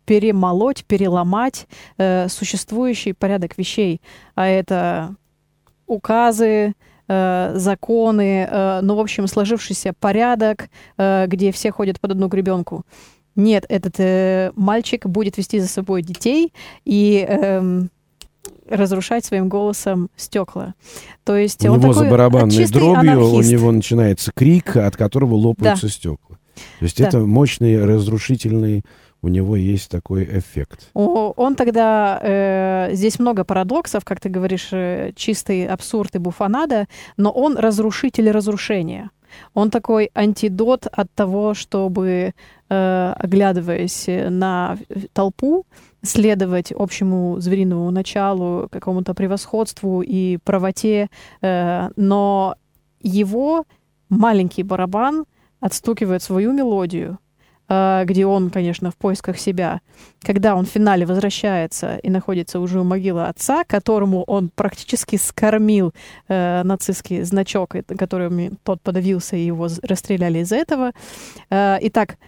[0.04, 4.02] перемолоть, переломать э, существующий порядок вещей.
[4.34, 5.14] А это
[5.86, 6.74] указы,
[7.06, 8.48] законы,
[8.82, 12.84] ну, в общем, сложившийся порядок, где все ходят под одну гребенку.
[13.36, 16.52] Нет, этот э, мальчик будет вести за собой детей
[16.84, 17.82] и э,
[18.68, 20.74] разрушать своим голосом стекла.
[21.24, 23.34] То есть у он него такой за барабанной дробью анархист.
[23.34, 25.92] у него начинается крик, от которого лопаются да.
[25.92, 26.38] стекла.
[26.78, 27.08] То есть да.
[27.08, 28.84] это мощный разрушительный
[29.24, 30.90] у него есть такой эффект.
[30.94, 32.18] Он тогда...
[32.22, 38.30] Э, здесь много парадоксов, как ты говоришь, э, чистый абсурд и буфанада, но он разрушитель
[38.30, 39.10] разрушения.
[39.54, 42.34] Он такой антидот от того, чтобы,
[42.68, 44.76] э, оглядываясь на
[45.12, 45.64] толпу,
[46.02, 51.08] следовать общему звериному началу, какому-то превосходству и правоте,
[51.40, 52.56] э, но
[53.00, 53.64] его
[54.10, 55.24] маленький барабан
[55.60, 57.18] отстукивает свою мелодию,
[57.68, 59.80] где он, конечно, в поисках себя,
[60.22, 65.94] когда он в финале возвращается и находится уже у могилы отца, которому он практически скормил
[66.28, 70.92] э, нацистский значок, которым тот подавился, и его расстреляли из-за этого.
[71.50, 72.18] Э, итак,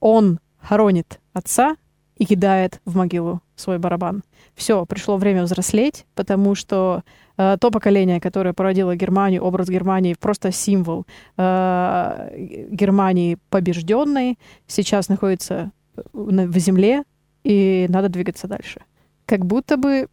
[0.00, 1.76] он хоронит отца
[2.16, 4.22] и кидает в могилу свой барабан.
[4.54, 10.52] Все, пришло время взрослеть, потому что Э, то поколение, которое породило Германию, образ Германии, просто
[10.52, 11.06] символ
[11.36, 15.72] э, Германии побежденной, сейчас находится
[16.12, 17.04] в земле,
[17.44, 18.80] и надо двигаться дальше.
[19.26, 20.08] Как будто бы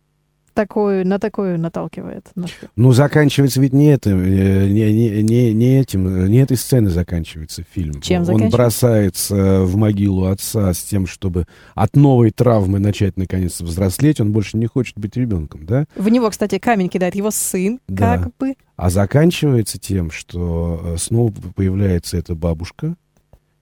[0.53, 2.27] такую, на такую наталкивает.
[2.75, 7.63] Ну, заканчивается ведь не это, э, не, не, не, не этим, не этой сцены заканчивается
[7.69, 8.01] фильм.
[8.01, 11.45] Чем Он бросается в могилу отца с тем, чтобы
[11.75, 14.19] от новой травмы начать наконец взрослеть.
[14.19, 15.85] Он больше не хочет быть ребенком, да?
[15.95, 18.17] В него, кстати, камень кидает его сын, да.
[18.17, 18.55] как бы.
[18.75, 23.08] А заканчивается тем, что э, снова появляется эта бабушка, Э,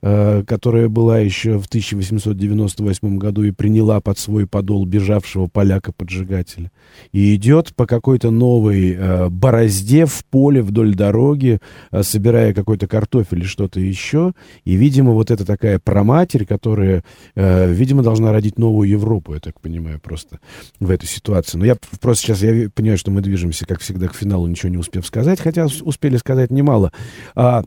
[0.01, 6.71] которая была еще в 1898 году и приняла под свой подол бежавшего поляка-поджигателя.
[7.11, 11.59] И идет по какой-то новой э, борозде в поле вдоль дороги,
[11.91, 14.33] э, собирая какой-то картофель или что-то еще.
[14.65, 17.03] И, видимо, вот это такая проматерь, которая,
[17.35, 20.39] э, видимо, должна родить новую Европу, я так понимаю, просто
[20.79, 21.57] в этой ситуации.
[21.57, 24.77] Но я просто сейчас я понимаю, что мы движемся, как всегда, к финалу, ничего не
[24.77, 26.91] успев сказать, хотя успели сказать немало.
[27.35, 27.63] А,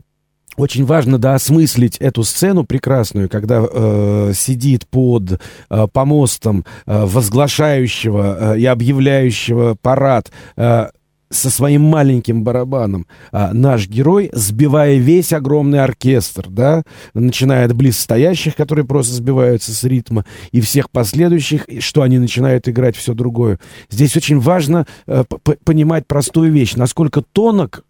[0.57, 5.39] очень важно доосмыслить эту сцену прекрасную, когда э, сидит под
[5.69, 10.89] э, помостом э, возглашающего э, и объявляющего парад э,
[11.31, 16.83] со своим маленьким барабаном а, наш герой, сбивая весь огромный оркестр, да,
[17.13, 22.97] начиная от близстоящих, которые просто сбиваются с ритма, и всех последующих, что они начинают играть
[22.97, 23.59] все другое.
[23.89, 25.23] Здесь очень важно э,
[25.63, 27.85] понимать простую вещь, насколько тонок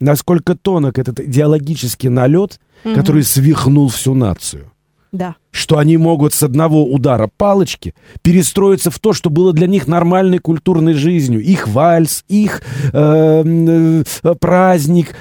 [0.00, 2.94] насколько тонок этот идеологический налет, Мгм.
[2.94, 4.70] который свихнул всю нацию.
[5.12, 5.36] Да.
[5.52, 10.38] Что они могут с одного удара палочки перестроиться в то, что было для них нормальной
[10.38, 11.40] культурной жизнью.
[11.40, 15.14] Их вальс, их э, э, праздник.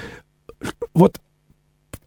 [0.95, 1.19] Вот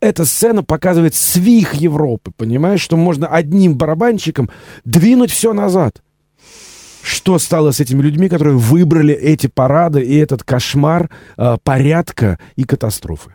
[0.01, 4.51] эта сцена показывает свих Европы, понимаешь, что можно одним барабанщиком
[4.85, 6.03] двинуть все назад.
[7.07, 12.65] Что стало с этими людьми, которые выбрали эти парады и этот кошмар э, порядка и
[12.65, 13.33] катастрофы?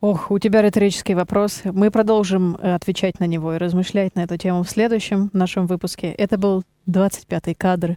[0.00, 1.62] Ох, у тебя риторический вопрос.
[1.64, 6.12] Мы продолжим э, отвечать на него и размышлять на эту тему в следующем нашем выпуске.
[6.12, 7.96] Это был 25-й кадр.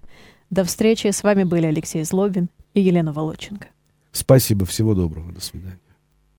[0.50, 1.12] До встречи.
[1.12, 3.68] С вами были Алексей Злобин и Елена Волоченко.
[4.12, 5.81] Спасибо, всего доброго, до свидания.